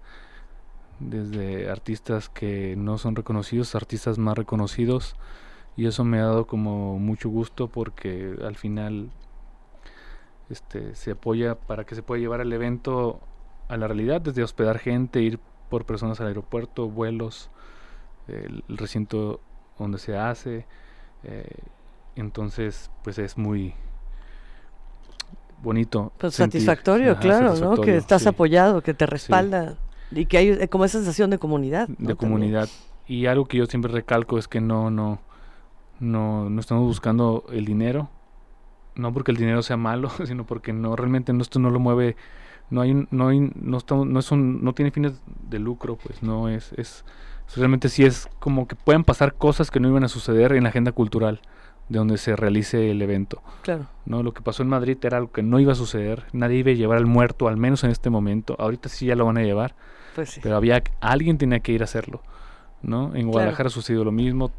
[0.99, 5.17] desde artistas que no son reconocidos, artistas más reconocidos
[5.77, 9.11] y eso me ha dado como mucho gusto porque al final
[10.49, 13.21] este se apoya para que se pueda llevar el evento
[13.69, 15.39] a la realidad desde hospedar gente, ir
[15.69, 17.51] por personas al aeropuerto, vuelos,
[18.29, 19.41] el, el recinto
[19.79, 20.67] donde se hace,
[21.25, 21.49] eh,
[22.15, 23.75] entonces pues es muy
[25.63, 26.13] bonito.
[26.19, 27.83] Pues sentir, satisfactorio, ajá, claro, satisfactorio, ¿no?
[27.83, 28.29] Que estás sí.
[28.29, 29.71] apoyado, que te respalda.
[29.73, 29.77] Sí.
[30.11, 31.89] Y que hay eh, como esa sensación de comunidad.
[31.89, 32.09] ¿no?
[32.09, 32.69] De comunidad.
[32.69, 32.97] También.
[33.07, 35.21] Y algo que yo siempre recalco es que no, no,
[36.01, 38.11] no, no estamos buscando el dinero.
[38.95, 42.17] No porque el dinero sea malo, sino porque no realmente no, esto no lo mueve,
[42.71, 46.23] no hay, no hay, no estamos, no es un, no tiene fines de lucro, pues
[46.23, 47.05] no es, es,
[47.55, 50.71] realmente sí es como que pueden pasar cosas que no iban a suceder en la
[50.71, 51.41] agenda cultural
[51.89, 53.43] de donde se realice el evento.
[53.63, 53.87] Claro.
[54.05, 56.71] No, lo que pasó en Madrid era algo que no iba a suceder, nadie iba
[56.71, 58.57] a llevar al muerto, al menos en este momento.
[58.59, 59.75] Ahorita sí ya lo van a llevar,
[60.15, 60.41] pues sí.
[60.43, 62.23] pero había alguien tenía que ir a hacerlo,
[62.83, 63.15] ¿no?
[63.15, 63.71] En Guadalajara claro.
[63.71, 64.51] sucedió lo mismo,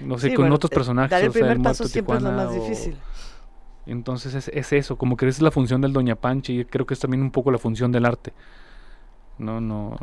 [0.00, 1.10] no sé, sí, con bueno, otros personajes.
[1.10, 2.64] Dar el primer o sea, el paso siempre Tijuana, es lo más o...
[2.64, 2.96] difícil.
[3.86, 6.86] Entonces es, es, eso, como que esa es la función del Doña Pancha y creo
[6.86, 8.32] que es también un poco la función del arte.
[9.38, 9.96] No, no,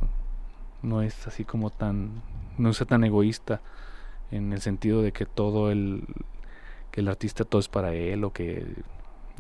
[0.82, 2.22] no es así como tan,
[2.58, 3.62] no es tan egoísta
[4.32, 6.06] en el sentido de que todo el,
[6.94, 8.68] que el artista todo es para él o que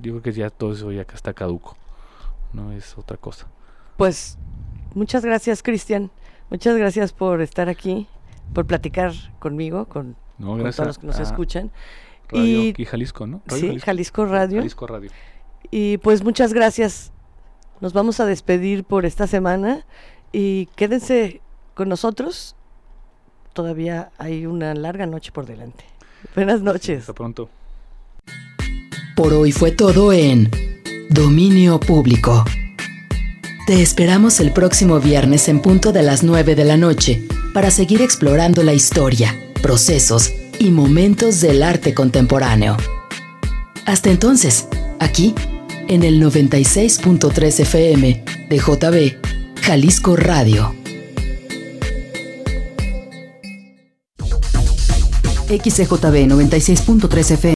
[0.01, 1.77] yo creo que ya todo eso ya está caduco,
[2.51, 3.47] no es otra cosa.
[3.95, 4.39] Pues
[4.95, 6.09] muchas gracias Cristian,
[6.49, 8.07] muchas gracias por estar aquí,
[8.55, 11.69] por platicar conmigo, con, no, con todos los que nos escuchan.
[12.29, 13.43] Radio y, aquí Jalisco, ¿no?
[13.45, 13.85] Radio sí, Jalisco.
[13.85, 14.57] Jalisco Radio.
[14.57, 15.11] Jalisco Radio.
[15.69, 17.11] Y pues muchas gracias.
[17.81, 19.85] Nos vamos a despedir por esta semana
[20.31, 21.41] y quédense
[21.75, 22.55] con nosotros.
[23.53, 25.92] Todavía hay una larga noche por delante.
[26.35, 27.01] Buenas noches.
[27.01, 27.49] Hasta pronto.
[29.15, 30.49] Por hoy fue todo en
[31.09, 32.43] Dominio Público.
[33.67, 38.01] Te esperamos el próximo viernes en punto de las 9 de la noche para seguir
[38.01, 42.75] explorando la historia, procesos y momentos del arte contemporáneo.
[43.85, 44.67] Hasta entonces,
[44.99, 45.33] aquí,
[45.87, 50.82] en el 96.3 FM de JB, Jalisco Radio.
[55.59, 57.51] XCJB 96.3 FM